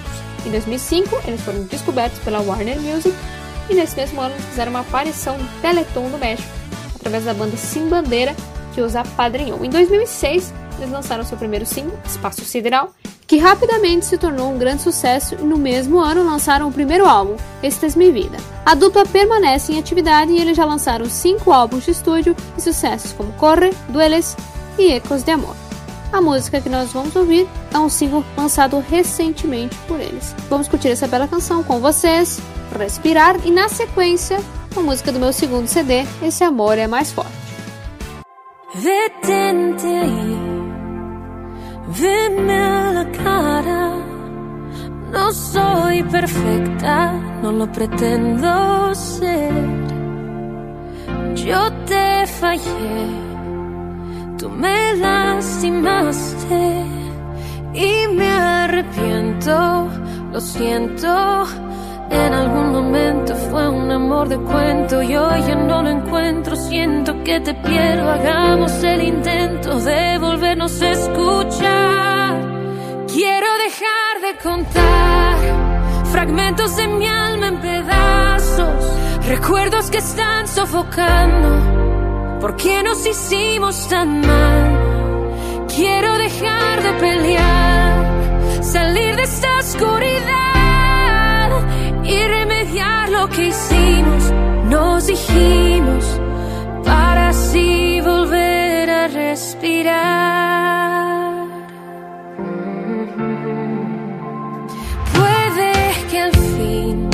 Em 0.46 0.52
2005, 0.52 1.22
eles 1.26 1.40
foram 1.40 1.64
descobertos 1.64 2.20
pela 2.20 2.42
Warner 2.42 2.82
Music 2.82 3.16
e 3.70 3.74
nesse 3.74 3.96
mesmo 3.96 4.22
ano 4.22 4.36
fizeram 4.50 4.72
uma 4.72 4.82
aparição 4.82 5.38
no 5.38 5.48
Teleton 5.62 6.10
do 6.10 6.18
México, 6.18 6.50
através 6.96 7.26
da 7.26 7.34
banda 7.34 7.58
Sim 7.58 7.88
Bandeira, 7.88 8.36
que 8.74 8.82
os 8.82 8.96
apadrinhou. 8.96 9.64
Em 9.64 9.70
2006, 9.70 10.54
eles 10.78 10.92
lançaram 10.92 11.24
seu 11.24 11.38
primeiro 11.38 11.66
single, 11.66 11.98
Espaço 12.06 12.44
Sideral, 12.44 12.92
que 13.28 13.38
rapidamente 13.38 14.06
se 14.06 14.18
tornou 14.18 14.52
um 14.52 14.58
grande 14.58 14.84
sucesso 14.84 15.36
e 15.36 15.44
no 15.44 15.58
mesmo 15.58 16.00
ano 16.00 16.24
lançaram 16.24 16.68
o 16.68 16.72
primeiro 16.72 17.08
álbum, 17.08 17.36
Estas 17.64 17.96
Mi 17.96 18.12
Vida. 18.12 18.38
A 18.66 18.76
dupla 18.76 19.06
permanece 19.06 19.74
em 19.74 19.80
atividade 19.80 20.32
e 20.32 20.40
eles 20.40 20.56
já 20.56 20.66
lançaram 20.66 21.06
cinco 21.10 21.52
álbuns 21.52 21.86
de 21.86 21.92
estúdio 21.92 22.36
e 22.58 22.62
sucessos 22.62 23.14
como 23.14 23.34
Corre, 23.34 23.72
Dueles 23.90 24.36
e 24.78 24.92
Ecos 24.92 25.24
de 25.24 25.32
Amor. 25.32 25.65
A 26.16 26.22
música 26.22 26.62
que 26.62 26.70
nós 26.70 26.94
vamos 26.94 27.14
ouvir 27.14 27.46
é 27.74 27.78
um 27.78 27.90
single 27.90 28.24
lançado 28.38 28.82
recentemente 28.90 29.76
por 29.86 30.00
eles. 30.00 30.34
Vamos 30.50 30.66
curtir 30.66 30.88
essa 30.88 31.10
bela 31.10 31.28
canção 31.28 31.62
com 31.62 31.82
vocês. 31.82 32.40
Respirar 32.80 33.36
e 33.46 33.52
na 33.52 33.68
sequência 33.68 34.40
a 34.78 34.80
música 34.80 35.12
do 35.12 35.20
meu 35.20 35.34
segundo 35.34 35.68
CD, 35.68 36.06
Esse 36.24 36.46
Amor 36.46 36.78
é 36.78 36.88
Mais 36.88 37.12
Forte. 37.12 37.34
Veme 41.90 42.60
la 42.94 43.06
cara, 43.12 43.96
No 45.12 45.34
soy 45.34 46.02
perfecta, 46.04 47.12
no 47.42 47.52
lo 47.52 47.68
pretendo 47.68 48.96
ser. 48.96 49.52
Yo 51.36 51.70
te 51.86 52.26
fallé, 52.26 53.25
tú 54.46 54.52
me 54.52 54.96
lastimaste 54.98 56.86
y 57.74 58.08
me 58.14 58.30
arrepiento, 58.30 59.90
lo 60.32 60.40
siento. 60.40 61.08
En 62.12 62.32
algún 62.32 62.72
momento 62.72 63.34
fue 63.50 63.68
un 63.70 63.92
amor 63.92 64.30
de 64.30 64.38
cuento 64.38 65.02
y 65.02 65.16
hoy 65.16 65.42
ya 65.48 65.56
no 65.56 65.82
lo 65.82 65.90
encuentro. 65.90 66.56
Siento 66.56 67.24
que 67.24 67.40
te 67.40 67.56
pierdo. 67.56 68.08
Hagamos 68.12 68.72
el 68.84 69.02
intento 69.02 69.80
de 69.80 70.20
volvernos 70.20 70.80
a 70.84 70.92
escuchar. 70.92 72.34
Quiero 73.12 73.48
dejar 73.66 74.14
de 74.28 74.32
contar 74.44 75.38
fragmentos 76.12 76.78
de 76.78 76.88
mi 76.88 77.08
alma 77.08 77.48
en 77.48 77.58
pedazos, 77.62 79.28
recuerdos 79.28 79.90
que 79.90 79.98
están 79.98 80.48
sofocando. 80.48 81.75
¿Por 82.42 82.56
qué 82.56 82.84
nos 82.84 83.06
hicimos 83.06 83.88
tan 83.88 84.22
mal? 84.22 85.66
Quiero 85.76 86.18
dejar 86.18 86.84
de 86.84 86.94
pelear, 86.94 88.64
salir 88.64 89.16
de 89.16 89.24
esta 89.24 89.60
oscuridad 89.60 91.50
y 92.04 92.24
remediar 92.24 93.10
lo 93.10 93.28
que 93.30 93.48
hicimos, 93.48 94.32
nos 94.70 95.08
dijimos, 95.08 96.06
para 96.84 97.30
así 97.30 98.00
volver 98.02 98.90
a 98.90 99.08
respirar. 99.08 100.56
Puede 105.14 105.74
que 106.10 106.20
al 106.20 106.32
fin 106.32 107.10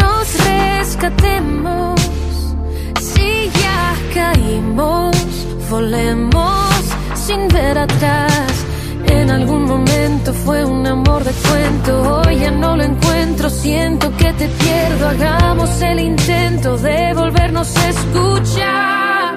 nos 0.00 0.38
rescatemos, 0.46 2.03
caímos, 4.14 5.16
volemos 5.68 6.82
sin 7.14 7.48
ver 7.48 7.76
atrás. 7.78 8.52
En 9.06 9.30
algún 9.30 9.64
momento 9.64 10.32
fue 10.32 10.64
un 10.64 10.86
amor 10.86 11.24
de 11.24 11.32
cuento, 11.32 12.22
hoy 12.22 12.38
ya 12.38 12.50
no 12.50 12.76
lo 12.76 12.84
encuentro, 12.84 13.50
siento 13.50 14.10
que 14.16 14.32
te 14.32 14.48
pierdo, 14.48 15.08
hagamos 15.08 15.82
el 15.82 16.00
intento 16.00 16.78
de 16.78 17.12
volvernos 17.14 17.76
a 17.76 17.88
escuchar. 17.90 19.34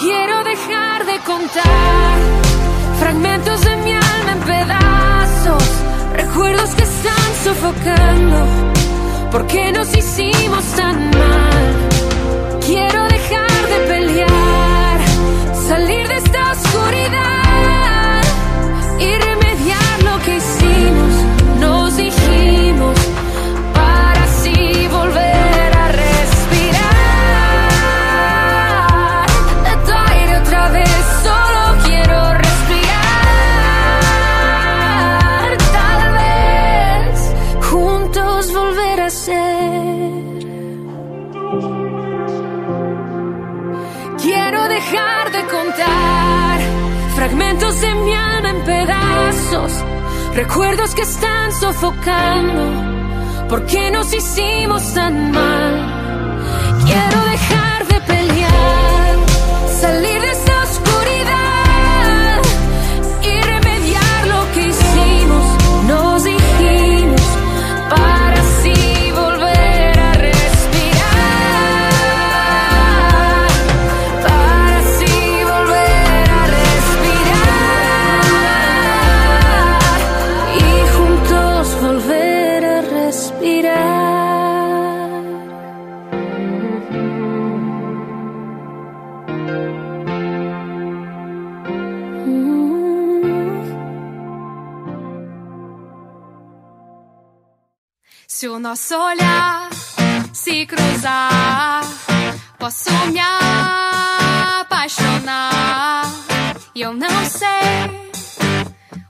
Quiero 0.00 0.42
dejar 0.44 1.06
de 1.06 1.18
contar 1.24 2.16
fragmentos 2.98 3.64
de 3.64 3.76
mi 3.76 3.92
alma 3.92 4.32
en 4.32 4.40
pedazos, 4.40 5.64
recuerdos 6.14 6.70
que 6.70 6.82
están 6.82 7.28
sofocando, 7.44 8.36
¿por 9.30 9.46
qué 9.46 9.72
nos 9.72 9.96
hicimos 9.96 10.64
tan 10.76 11.10
mal? 11.10 12.58
Quiero 12.66 13.07
recuerdos 50.34 50.94
que 50.94 51.02
están 51.02 51.52
sofocando. 51.52 53.48
¿Por 53.48 53.64
qué 53.66 53.90
nos 53.90 54.12
hicimos 54.12 54.82
tan 54.94 55.30
mal? 55.32 55.74
Quiero 56.84 57.24
dejar 57.24 57.86
de 57.86 58.00
pelear, 58.00 59.16
salir 59.80 60.20
de 60.20 60.27
Se 98.78 98.94
o 98.94 98.98
nosso 98.98 99.04
olhar 99.06 99.68
se 100.32 100.64
cruzar, 100.64 101.82
posso 102.60 102.88
me 103.08 103.18
apaixonar. 104.60 106.04
E 106.76 106.82
eu 106.82 106.94
não 106.94 107.24
sei 107.24 108.12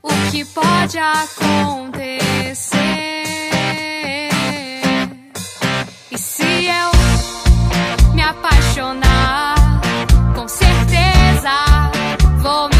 o 0.03 0.09
que 0.31 0.43
pode 0.47 0.99
acontecer. 0.99 2.31
E 6.11 6.19
se 6.19 6.67
eu 6.67 6.91
me 8.15 8.23
apaixonar, 8.23 9.55
com 10.35 10.49
certeza 10.49 11.53
vou 12.39 12.71
me 12.71 12.78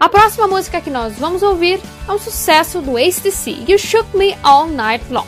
A 0.00 0.08
próxima 0.08 0.46
música 0.46 0.80
que 0.80 0.90
nós 0.90 1.18
vamos 1.18 1.42
ouvir 1.42 1.80
é 2.06 2.12
um 2.12 2.20
sucesso 2.20 2.80
do 2.80 2.96
ACDC, 2.96 3.64
You 3.66 3.76
Shook 3.76 4.16
Me 4.16 4.38
All 4.44 4.68
Night 4.68 5.04
Long. 5.10 5.26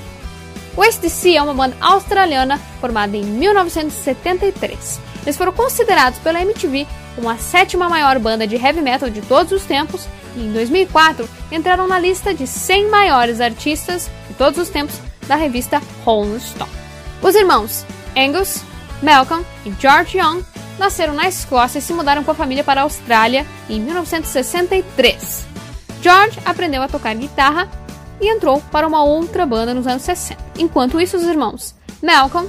O 0.77 0.83
ACDC 0.83 1.35
é 1.37 1.43
uma 1.43 1.53
banda 1.53 1.77
australiana 1.81 2.57
formada 2.81 3.17
em 3.17 3.25
1973. 3.25 5.01
Eles 5.23 5.37
foram 5.37 5.53
considerados 5.53 6.21
pela 6.21 6.41
MTV 6.41 6.87
como 7.17 7.29
a 7.29 7.37
sétima 7.37 7.89
maior 7.89 8.17
banda 8.21 8.47
de 8.47 8.55
heavy 8.55 8.81
metal 8.81 9.11
de 9.11 9.21
todos 9.23 9.51
os 9.51 9.65
tempos 9.65 10.07
e 10.37 10.41
em 10.41 10.53
2004 10.53 11.29
entraram 11.51 11.89
na 11.89 11.99
lista 11.99 12.33
de 12.33 12.47
100 12.47 12.89
maiores 12.91 13.41
artistas 13.41 14.09
de 14.29 14.35
todos 14.35 14.57
os 14.57 14.69
tempos 14.69 15.01
da 15.27 15.35
revista 15.35 15.83
Rolling 16.05 16.39
Stone. 16.39 16.71
Os 17.21 17.35
irmãos 17.35 17.85
Angus, 18.17 18.63
Malcolm 19.03 19.45
e 19.67 19.75
George 19.81 20.17
Young 20.17 20.45
nasceram 20.81 21.15
na 21.15 21.29
Escócia 21.29 21.79
e 21.79 21.83
se 21.83 21.93
mudaram 21.93 22.25
com 22.25 22.31
a 22.31 22.35
família 22.35 22.65
para 22.65 22.81
a 22.81 22.85
Austrália 22.85 23.47
em 23.69 23.79
1963. 23.79 25.47
George 26.03 26.41
aprendeu 26.45 26.83
a 26.83 26.89
tocar 26.89 27.15
guitarra 27.15 27.69
e 28.21 28.29
entrou 28.29 28.61
para 28.73 28.89
uma 28.89 29.05
outra 29.05 29.45
banda 29.45 29.75
nos 29.75 29.87
anos 29.87 30.03
60. 30.03 30.43
Enquanto 30.59 31.01
isso, 31.01 31.19
os 31.19 31.23
irmãos 31.23 31.75
Malcolm 32.03 32.49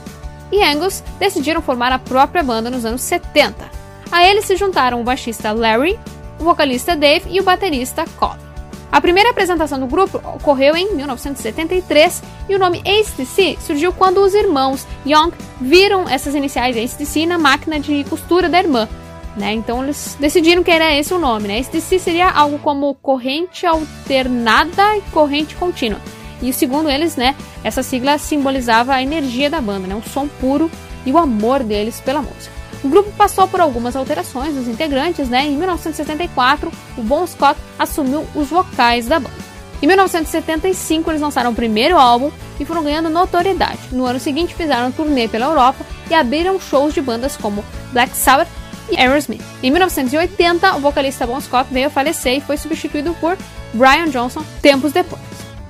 e 0.51 0.63
Angus 0.63 1.03
decidiram 1.19 1.61
formar 1.61 1.91
a 1.91 1.99
própria 1.99 2.41
banda 2.41 2.69
nos 2.69 2.86
anos 2.86 3.01
70. 3.01 3.69
A 4.11 4.25
eles 4.25 4.45
se 4.45 4.55
juntaram 4.55 5.01
o 5.01 5.03
baixista 5.03 5.51
Larry, 5.51 5.99
o 6.39 6.43
vocalista 6.43 6.95
Dave 6.95 7.29
e 7.29 7.39
o 7.39 7.43
baterista 7.43 8.05
Colin. 8.17 8.50
A 8.91 8.99
primeira 8.99 9.29
apresentação 9.29 9.79
do 9.79 9.87
grupo 9.87 10.17
ocorreu 10.17 10.75
em 10.75 10.95
1973 10.95 12.21
e 12.49 12.55
o 12.55 12.59
nome 12.59 12.79
ACDC 12.79 13.57
surgiu 13.61 13.93
quando 13.93 14.17
os 14.17 14.33
irmãos 14.33 14.85
Young 15.05 15.31
viram 15.61 16.09
essas 16.09 16.35
iniciais 16.35 16.75
ACDC 16.75 17.25
na 17.25 17.37
máquina 17.37 17.79
de 17.79 18.03
costura 18.03 18.49
da 18.49 18.59
irmã. 18.59 18.89
Né? 19.37 19.53
Então 19.53 19.81
eles 19.81 20.17
decidiram 20.19 20.61
que 20.61 20.71
era 20.71 20.93
esse 20.93 21.13
o 21.13 21.19
nome. 21.19 21.47
Né? 21.47 21.59
ACDC 21.59 21.99
seria 21.99 22.29
algo 22.29 22.59
como 22.59 22.93
corrente 22.95 23.65
alternada 23.65 24.97
e 24.97 25.01
corrente 25.11 25.55
contínua. 25.55 26.01
E 26.41 26.51
segundo 26.51 26.89
eles, 26.89 27.15
né, 27.15 27.35
essa 27.63 27.83
sigla 27.83 28.17
simbolizava 28.17 28.93
a 28.93 29.01
energia 29.01 29.49
da 29.49 29.61
banda, 29.61 29.87
né, 29.87 29.95
um 29.95 30.01
som 30.01 30.27
puro 30.27 30.69
e 31.05 31.11
o 31.11 31.17
amor 31.17 31.63
deles 31.63 32.01
pela 32.01 32.21
música. 32.21 32.61
O 32.84 32.89
grupo 32.89 33.11
passou 33.11 33.47
por 33.47 33.61
algumas 33.61 33.95
alterações 33.95 34.55
dos 34.55 34.67
integrantes, 34.67 35.29
né? 35.29 35.45
Em 35.45 35.55
1974, 35.55 36.71
o 36.97 37.03
Bon 37.03 37.25
Scott 37.27 37.59
assumiu 37.77 38.25
os 38.34 38.49
vocais 38.49 39.05
da 39.05 39.19
banda. 39.19 39.51
Em 39.82 39.88
1975, 39.88 41.09
eles 41.11 41.21
lançaram 41.21 41.51
o 41.51 41.55
primeiro 41.55 41.97
álbum 41.97 42.32
e 42.59 42.65
foram 42.65 42.84
ganhando 42.84 43.09
notoriedade. 43.09 43.79
No 43.91 44.05
ano 44.05 44.19
seguinte, 44.19 44.55
fizeram 44.55 44.88
um 44.88 44.91
turnê 44.91 45.27
pela 45.27 45.45
Europa 45.45 45.86
e 46.09 46.13
abriram 46.13 46.59
shows 46.59 46.93
de 46.93 47.01
bandas 47.01 47.38
como 47.38 47.63
Black 47.91 48.15
Sabbath 48.15 48.49
e 48.91 48.97
Aerosmith. 48.97 49.43
Em 49.61 49.69
1980, 49.69 50.75
o 50.75 50.79
vocalista 50.79 51.25
Bon 51.25 51.39
Scott 51.39 51.71
veio 51.71 51.88
a 51.88 51.91
falecer 51.91 52.38
e 52.38 52.41
foi 52.41 52.57
substituído 52.57 53.15
por 53.19 53.38
Brian 53.73 54.09
Johnson 54.09 54.43
tempos 54.61 54.91
depois. 54.91 55.21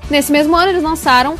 Nesse 0.10 0.32
mesmo 0.32 0.56
ano, 0.56 0.72
eles 0.72 0.84
lançaram 0.84 1.38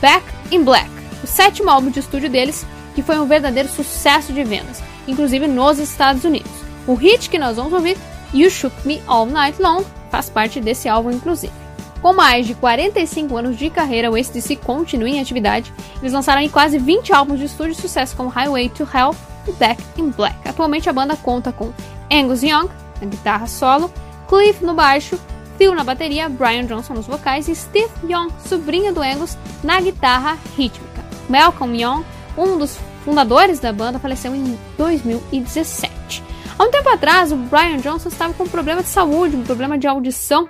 Back 0.00 0.24
in 0.50 0.62
Black, 0.62 0.90
o 1.22 1.26
sétimo 1.26 1.70
álbum 1.70 1.90
de 1.90 2.00
estúdio 2.00 2.28
deles, 2.28 2.66
que 2.94 3.02
foi 3.02 3.18
um 3.18 3.26
verdadeiro 3.26 3.68
sucesso 3.68 4.32
de 4.32 4.44
vendas 4.44 4.89
inclusive 5.10 5.46
nos 5.46 5.78
Estados 5.78 6.24
Unidos. 6.24 6.50
O 6.86 6.94
hit 6.94 7.28
que 7.28 7.38
nós 7.38 7.56
vamos 7.56 7.72
ouvir, 7.72 7.96
You 8.32 8.50
Shook 8.50 8.74
Me 8.84 9.02
All 9.06 9.26
Night 9.26 9.60
Long, 9.60 9.84
faz 10.10 10.28
parte 10.28 10.60
desse 10.60 10.88
álbum, 10.88 11.10
inclusive. 11.10 11.52
Com 12.00 12.14
mais 12.14 12.46
de 12.46 12.54
45 12.54 13.36
anos 13.36 13.58
de 13.58 13.68
carreira, 13.68 14.10
o 14.10 14.14
ACDC 14.14 14.56
continua 14.56 15.08
em 15.08 15.20
atividade. 15.20 15.72
Eles 16.00 16.12
lançaram 16.12 16.46
quase 16.48 16.78
20 16.78 17.12
álbuns 17.12 17.38
de 17.38 17.44
estúdio 17.44 17.74
de 17.74 17.82
sucesso 17.82 18.16
como 18.16 18.30
Highway 18.30 18.70
to 18.70 18.84
Hell 18.84 19.14
e 19.46 19.52
Back 19.52 19.82
in 19.98 20.10
Black. 20.10 20.36
Atualmente 20.48 20.88
a 20.88 20.92
banda 20.92 21.16
conta 21.16 21.52
com 21.52 21.72
Angus 22.10 22.42
Young 22.42 22.68
na 23.00 23.06
guitarra 23.06 23.46
solo, 23.46 23.92
Cliff 24.28 24.64
no 24.64 24.74
baixo, 24.74 25.18
Phil 25.58 25.74
na 25.74 25.84
bateria, 25.84 26.28
Brian 26.28 26.64
Johnson 26.64 26.94
nos 26.94 27.06
vocais 27.06 27.48
e 27.48 27.54
Steve 27.54 27.90
Young, 28.08 28.30
sobrinho 28.46 28.94
do 28.94 29.02
Angus, 29.02 29.36
na 29.62 29.78
guitarra 29.80 30.38
rítmica. 30.56 31.04
Malcolm 31.28 31.76
Young, 31.76 32.02
um 32.36 32.56
dos 32.56 32.78
fundadores 33.04 33.58
da 33.58 33.72
banda, 33.72 33.98
faleceu 33.98 34.34
em 34.34 34.58
2017. 34.76 36.22
Há 36.58 36.64
um 36.64 36.70
tempo 36.70 36.88
atrás, 36.90 37.32
o 37.32 37.36
Brian 37.36 37.78
Johnson 37.78 38.08
estava 38.08 38.34
com 38.34 38.44
um 38.44 38.48
problema 38.48 38.82
de 38.82 38.88
saúde, 38.88 39.36
um 39.36 39.42
problema 39.42 39.78
de 39.78 39.86
audição, 39.86 40.48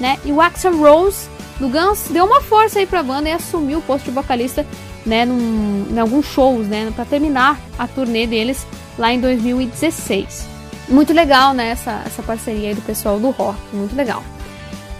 né? 0.00 0.18
E 0.24 0.32
o 0.32 0.40
Axel 0.40 0.76
Rose 0.76 1.28
do 1.58 1.68
Guns 1.68 2.08
deu 2.10 2.24
uma 2.24 2.40
força 2.40 2.78
aí 2.78 2.86
para 2.86 3.00
a 3.00 3.02
banda 3.02 3.28
e 3.28 3.32
assumiu 3.32 3.78
o 3.78 3.82
posto 3.82 4.06
de 4.06 4.10
vocalista, 4.10 4.66
né, 5.06 5.24
num, 5.24 5.86
em 5.90 5.98
alguns 5.98 6.26
shows, 6.26 6.66
né, 6.66 6.92
para 6.94 7.04
terminar 7.04 7.60
a 7.78 7.86
turnê 7.86 8.26
deles 8.26 8.66
lá 8.98 9.12
em 9.12 9.20
2016. 9.20 10.46
Muito 10.88 11.12
legal, 11.12 11.54
né, 11.54 11.68
essa, 11.68 12.02
essa 12.04 12.22
parceria 12.22 12.70
aí 12.70 12.74
do 12.74 12.82
pessoal 12.82 13.18
do 13.18 13.30
rock, 13.30 13.58
muito 13.72 13.94
legal. 13.94 14.22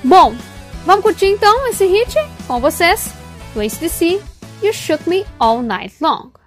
Bom, 0.02 0.34
vamos 0.86 1.02
curtir 1.02 1.26
então 1.26 1.66
esse 1.66 1.86
hit 1.86 2.14
com 2.46 2.60
vocês, 2.60 3.12
do 3.52 3.60
ACDC, 3.60 4.20
You 4.62 4.72
Shook 4.72 5.08
Me 5.08 5.26
All 5.38 5.62
Night 5.62 5.94
Long. 6.00 6.43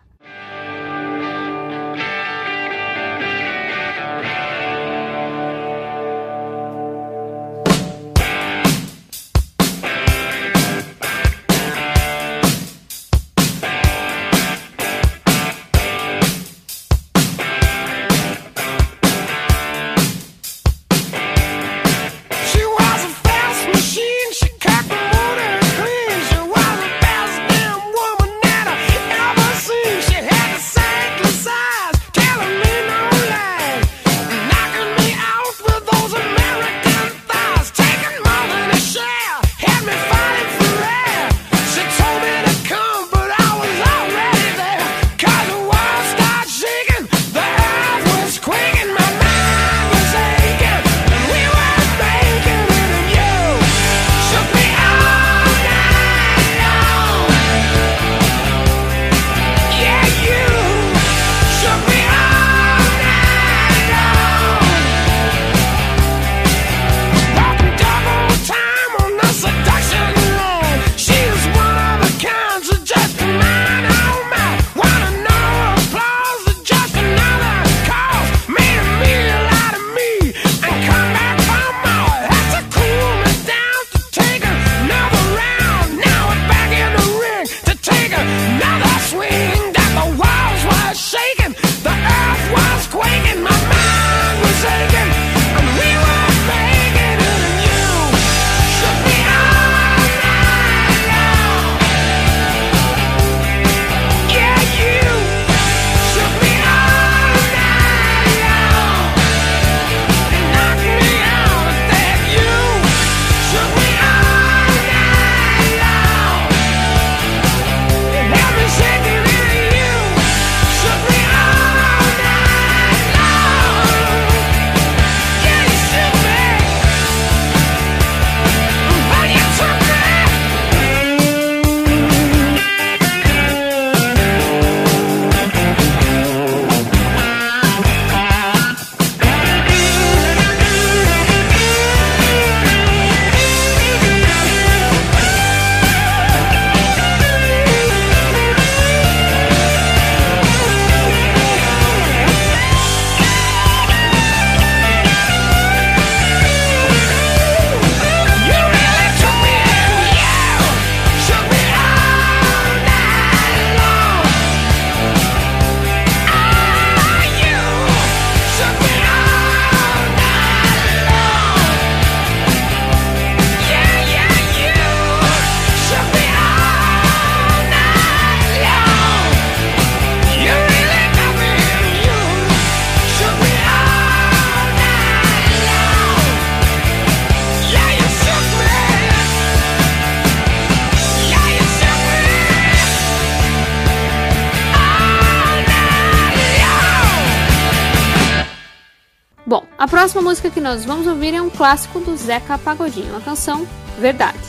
A 199.78 199.88
próxima 199.88 200.23
música 200.23 200.49
que 200.49 200.59
nós 200.59 200.84
vamos 200.86 201.05
ouvir 201.05 201.36
é 201.36 201.41
um 201.41 201.51
clássico 201.51 201.99
do 201.99 202.17
Zeca 202.17 202.57
Pagodinho, 202.57 203.15
a 203.15 203.21
canção 203.21 203.67
Verdade. 203.99 204.39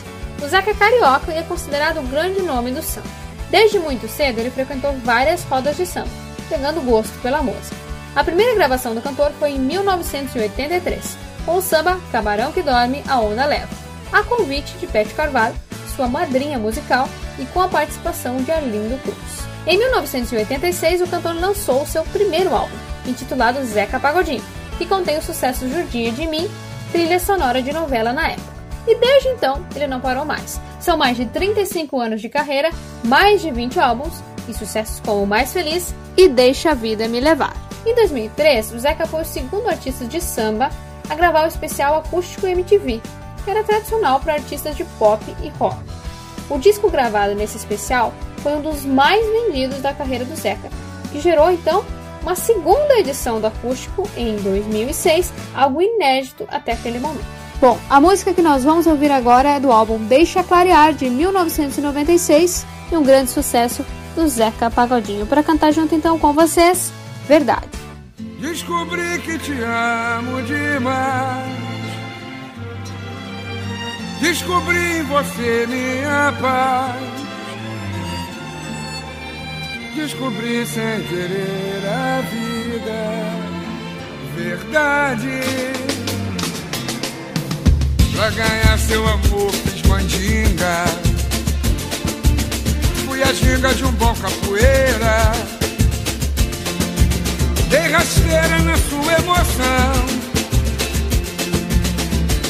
O 0.43 0.49
Zeca 0.49 0.71
é 0.71 0.75
carioca 0.75 1.31
e 1.31 1.37
é 1.37 1.43
considerado 1.43 2.01
o 2.01 2.07
grande 2.07 2.41
nome 2.41 2.71
do 2.71 2.81
samba. 2.81 3.09
Desde 3.51 3.79
muito 3.79 4.09
cedo 4.09 4.39
ele 4.39 4.51
frequentou 4.51 4.91
várias 5.05 5.45
rodas 5.45 5.77
de 5.77 5.85
samba, 5.85 6.09
pegando 6.49 6.81
gosto 6.81 7.13
pela 7.21 7.43
música. 7.43 7.77
A 8.17 8.25
primeira 8.25 8.55
gravação 8.55 8.95
do 8.95 9.03
cantor 9.03 9.31
foi 9.39 9.51
em 9.51 9.59
1983, 9.59 11.19
com 11.45 11.57
o 11.57 11.63
samba 11.63 12.01
Camarão 12.11 12.51
que 12.51 12.63
Dorme, 12.63 13.05
a 13.07 13.21
Onda 13.21 13.45
Leva, 13.45 13.69
a 14.11 14.23
convite 14.23 14.79
de 14.79 14.87
Pet 14.87 15.13
Carvalho, 15.13 15.55
sua 15.95 16.09
madrinha 16.09 16.59
musical, 16.59 17.07
e 17.39 17.45
com 17.45 17.61
a 17.61 17.69
participação 17.69 18.39
de 18.39 18.51
Arlindo 18.51 18.99
Cruz. 19.03 19.47
Em 19.67 19.77
1986, 19.77 21.03
o 21.03 21.07
cantor 21.07 21.35
lançou 21.35 21.85
seu 21.85 22.03
primeiro 22.05 22.55
álbum, 22.55 22.75
intitulado 23.07 23.63
Zeca 23.67 24.01
Pagodinho, 24.01 24.43
que 24.79 24.87
contém 24.87 25.19
o 25.19 25.23
sucesso 25.23 25.69
Judia 25.69 26.13
de 26.13 26.27
Mim, 26.27 26.49
trilha 26.93 27.19
sonora 27.19 27.61
de 27.61 27.73
novela 27.73 28.13
na 28.13 28.31
época. 28.31 28.59
E 28.87 28.95
desde 28.95 29.29
então, 29.29 29.67
ele 29.75 29.87
não 29.87 30.01
parou 30.01 30.25
mais. 30.25 30.59
São 30.81 30.97
mais 30.97 31.17
de 31.17 31.27
35 31.27 32.01
anos 32.01 32.23
de 32.23 32.29
carreira, 32.29 32.71
mais 33.05 33.43
de 33.43 33.51
20 33.51 33.79
álbuns 33.79 34.23
e 34.49 34.55
sucessos 34.55 35.01
como 35.01 35.27
Mais 35.27 35.53
Feliz 35.53 35.95
e 36.17 36.29
Deixa 36.29 36.71
a 36.71 36.75
Vida 36.75 37.07
Me 37.09 37.21
Levar. 37.21 37.55
Em 37.85 37.95
2003, 37.95 38.73
o 38.73 38.79
Zeca 38.79 39.07
foi 39.07 39.23
o 39.23 39.27
segundo 39.27 39.69
artista 39.69 40.05
de 40.07 40.21
samba 40.21 40.71
a 41.11 41.15
gravar 41.15 41.45
o 41.45 41.49
especial 41.49 41.99
acústico 41.99 42.47
MTV, 42.47 43.03
que 43.45 43.51
era 43.51 43.65
tradicional 43.65 44.21
para 44.21 44.35
artistas 44.35 44.77
de 44.77 44.85
pop 44.99 45.23
e 45.43 45.49
rock. 45.51 45.77
O 46.49 46.59
disco 46.59 46.91
gravado 46.91 47.35
nesse 47.35 47.57
especial 47.57 48.13
foi 48.39 48.55
um 48.55 48.63
dos 48.63 48.85
mais 48.85 49.25
vendidos 49.27 49.81
da 49.81 49.93
carreira 49.93 50.25
do 50.25 50.37
Zeca, 50.37 50.71
que 51.13 51.21
gerou 51.21 51.51
então 51.51 51.85
uma 52.23 52.35
segunda 52.35 52.99
edição 52.99 53.41
do 53.41 53.47
acústico 53.47 54.09
em 54.17 54.37
2006, 54.37 55.33
algo 55.55 55.81
inédito 55.81 56.47
até 56.49 56.73
aquele 56.73 56.99
momento. 56.99 57.27
Bom, 57.61 57.79
a 57.91 58.01
música 58.01 58.33
que 58.33 58.43
nós 58.43 58.63
vamos 58.63 58.87
ouvir 58.87 59.11
agora 59.11 59.51
é 59.51 59.61
do 59.61 59.73
álbum 59.73 59.99
Deixa 60.07 60.45
Clarear 60.45 60.93
de 60.93 61.11
1996 61.11 62.65
e 62.93 62.97
um 62.97 63.03
grande 63.03 63.31
sucesso 63.31 63.85
do 64.15 64.29
Zeca 64.29 64.71
Pagodinho. 64.71 65.27
Para 65.27 65.43
cantar 65.43 65.73
junto 65.73 65.95
então 65.95 66.19
com 66.19 66.33
vocês, 66.33 66.93
Verdade. 67.29 67.69
Descobri 68.41 69.19
que 69.21 69.39
te 69.39 69.53
amo 69.61 70.43
demais. 70.43 71.69
Descobri 74.21 74.99
em 74.99 75.03
você 75.03 75.67
minha 75.69 76.33
paz 76.41 77.28
descobri 79.99 80.65
sem 80.65 81.03
querer 81.09 81.83
a 81.85 82.21
vida, 82.31 83.01
verdade. 84.37 85.41
Pra 88.15 88.31
ganhar 88.31 88.79
seu 88.79 89.07
amor 89.07 89.53
fiz 89.53 89.83
mandinga, 89.83 90.85
fui 93.07 93.23
a 93.23 93.33
ginga 93.33 93.75
de 93.75 93.85
um 93.85 93.93
bom 93.93 94.15
capoeira. 94.15 95.33
Dei 97.69 97.91
rasteira 97.91 98.59
na 98.61 98.77
sua 98.77 99.13
emoção, 99.15 99.93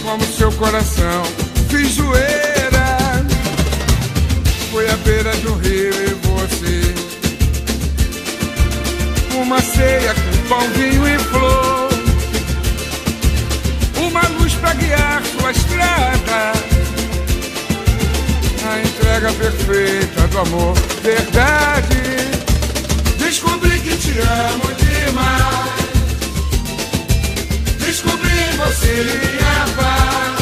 como 0.03 0.25
seu 0.37 0.53
coração 0.53 1.23
fiz 1.71 1.95
zoeira. 1.95 2.99
Foi 4.71 4.89
à 4.89 4.97
beira 4.99 5.33
um 5.49 5.59
rio 5.59 5.95
e 5.95 6.15
você 6.15 7.08
uma 9.43 9.61
ceia 9.61 10.15
com 10.15 10.49
pão, 10.49 10.69
vinho 10.73 11.07
e 11.09 11.19
flor. 11.19 11.89
Uma 13.99 14.23
luz 14.39 14.55
para 14.55 14.75
guiar 14.75 15.23
sua 15.25 15.51
estrada. 15.51 16.53
A 18.71 18.81
entrega 18.81 19.33
perfeita 19.33 20.27
do 20.29 20.39
amor, 20.39 20.75
verdade. 21.03 21.97
Descobri 23.19 23.79
que 23.81 23.97
te 23.97 24.19
amo 24.19 24.75
demais. 24.75 25.79
Descobri 27.79 28.31
em 28.31 28.57
você 28.57 29.05
minha 29.05 29.77
paz. 29.77 30.38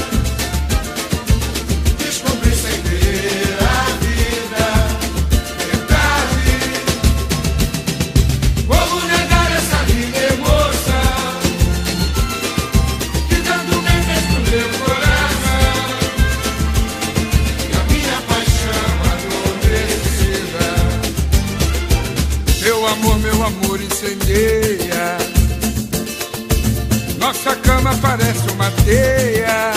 Nossa 27.19 27.57
cama 27.57 27.95
parece 28.03 28.51
uma 28.53 28.71
teia. 28.85 29.73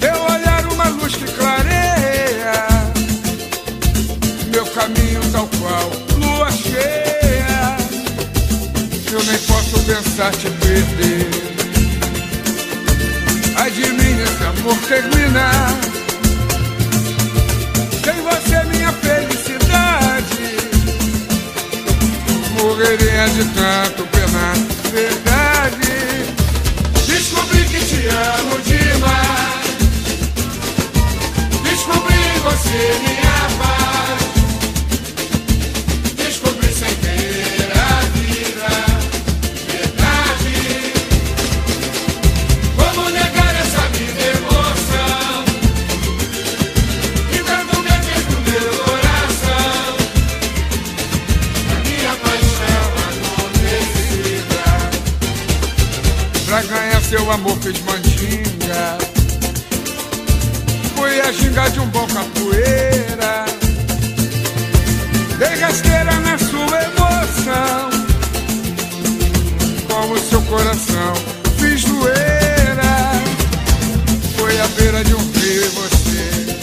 Teu 0.00 0.22
olhar 0.22 0.66
uma 0.72 0.88
luz 0.88 1.14
que 1.14 1.24
clareia. 1.32 2.66
Meu 4.52 4.64
caminho 4.66 5.20
tal 5.30 5.48
qual 5.60 5.90
lua 6.18 6.50
cheia. 6.50 7.76
Eu 9.12 9.22
nem 9.24 9.38
posso 9.38 9.78
pensar 9.80 10.32
te 10.32 10.48
perder. 10.50 11.28
Ai 13.56 13.70
de 13.70 13.92
mim 13.92 14.22
esse 14.22 14.44
amor 14.44 14.76
terminar. 14.88 15.93
Morreria 22.84 23.26
de 23.28 23.44
tanto 23.44 24.06
penar. 24.08 24.54
Verdade, 24.92 25.88
descobri 27.06 27.64
que 27.64 27.80
te 27.80 28.06
amo 28.08 28.58
demais. 28.60 29.64
Descobri 31.62 32.24
você 32.44 32.98
minha 33.00 33.23
seu 57.08 57.30
amor 57.30 57.56
fez 57.58 57.80
mandinga. 57.82 58.98
Foi 60.96 61.20
a 61.20 61.32
ginga 61.32 61.68
de 61.70 61.80
um 61.80 61.86
bom 61.88 62.06
capoeira. 62.06 63.44
Dei 65.38 65.54
rasteira 65.60 66.12
na 66.20 66.38
sua 66.38 66.82
emoção. 66.82 67.90
Como 69.88 70.18
seu 70.18 70.42
coração 70.42 71.14
fiz 71.58 71.84
doeira 71.84 73.12
Foi 74.36 74.60
à 74.60 74.66
beira 74.68 75.04
de 75.04 75.14
um 75.14 75.18
rio 75.18 75.62
e 75.62 75.68
você. 75.68 76.56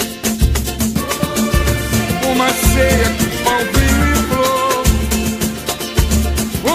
Uma 2.32 2.50
ceia 2.50 3.10
com 3.18 3.30
pão, 3.44 3.60
vinho 3.74 4.06
e 4.12 4.16
flor. 4.28 4.84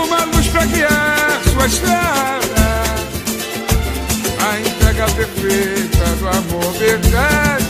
Uma 0.05 0.25
luz 0.25 0.47
pra 0.49 0.65
guiar 0.67 1.41
sua 1.53 1.67
estrada 1.67 2.46
perfeita 5.17 6.05
do 6.19 6.29
amor 6.29 6.73
verdade. 6.75 7.65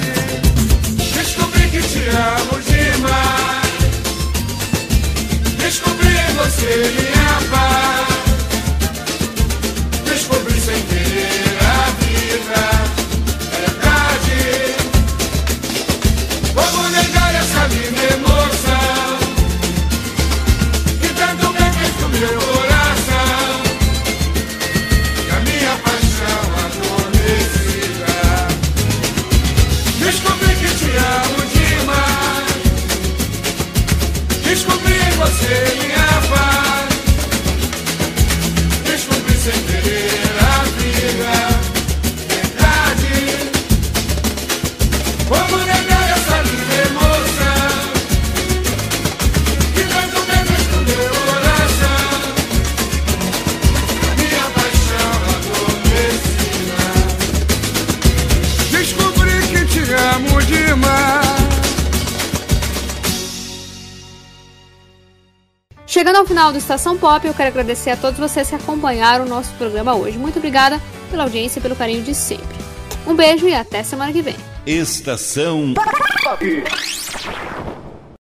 Descobri 1.14 1.70
que 1.70 1.80
te 1.80 2.08
amo 2.08 2.60
demais. 2.62 3.66
Descobri 5.56 6.08
em 6.08 6.34
você 6.34 6.92
minha 6.98 7.40
paz. 7.50 8.08
Descobri 10.04 10.60
sem 10.60 10.82
querer 10.82 11.58
a 11.62 11.90
vida. 12.00 12.75
Final 66.36 66.52
do 66.52 66.58
Estação 66.58 66.98
Pop, 66.98 67.26
eu 67.26 67.32
quero 67.32 67.48
agradecer 67.48 67.88
a 67.88 67.96
todos 67.96 68.18
vocês 68.18 68.50
que 68.50 68.54
acompanharam 68.54 69.24
o 69.24 69.28
nosso 69.28 69.54
programa 69.54 69.94
hoje. 69.96 70.18
Muito 70.18 70.36
obrigada 70.38 70.78
pela 71.10 71.22
audiência 71.22 71.58
e 71.58 71.62
pelo 71.62 71.74
carinho 71.74 72.02
de 72.02 72.14
sempre. 72.14 72.58
Um 73.06 73.14
beijo 73.14 73.48
e 73.48 73.54
até 73.54 73.82
semana 73.82 74.12
que 74.12 74.20
vem. 74.20 74.36
Estação 74.66 75.72
Pop. 75.72 76.44